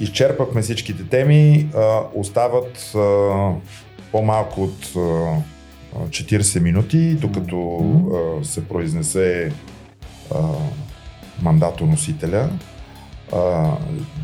[0.00, 1.68] изчерпахме всичките теми.
[1.74, 2.98] А, остават а,
[4.12, 4.98] по-малко от а,
[6.08, 7.80] 40 минути, докато
[8.40, 9.52] а, се произнесе
[10.34, 10.38] а,
[11.42, 12.50] мандатоносителя.
[13.32, 13.38] А,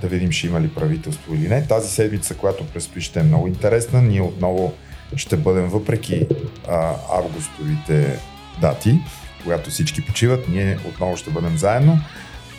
[0.00, 1.66] да видим ще има ли правителство или не.
[1.66, 4.02] Тази седмица, която предстои, ще е много интересна.
[4.02, 4.72] Ние отново
[5.16, 6.26] ще бъдем въпреки
[6.68, 8.18] а, августовите
[8.60, 8.98] дати,
[9.42, 11.98] когато всички почиват, ние отново ще бъдем заедно.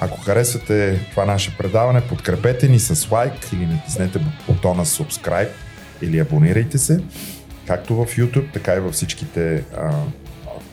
[0.05, 5.49] Ако харесвате това наше предаване, подкрепете ни с лайк или натиснете бутона subscribe
[6.01, 6.99] или абонирайте се,
[7.67, 9.91] както в YouTube, така и във всичките а,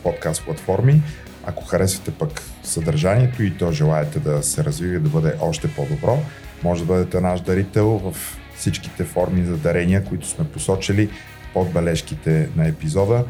[0.03, 1.01] подкаст платформи.
[1.43, 6.19] Ако харесвате пък съдържанието и то желаете да се развива и да бъде още по-добро,
[6.63, 8.15] може да бъдете наш дарител в
[8.55, 11.09] всичките форми за дарения, които сме посочили
[11.53, 13.25] под бележките на епизода.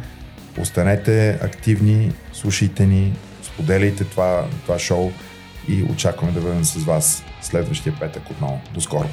[0.60, 3.14] Останете активни, слушайте ни,
[3.44, 5.12] споделяйте това, това шоу
[5.68, 8.62] и очакваме да бъдем с вас следващия петък отново.
[8.74, 9.08] До скоро!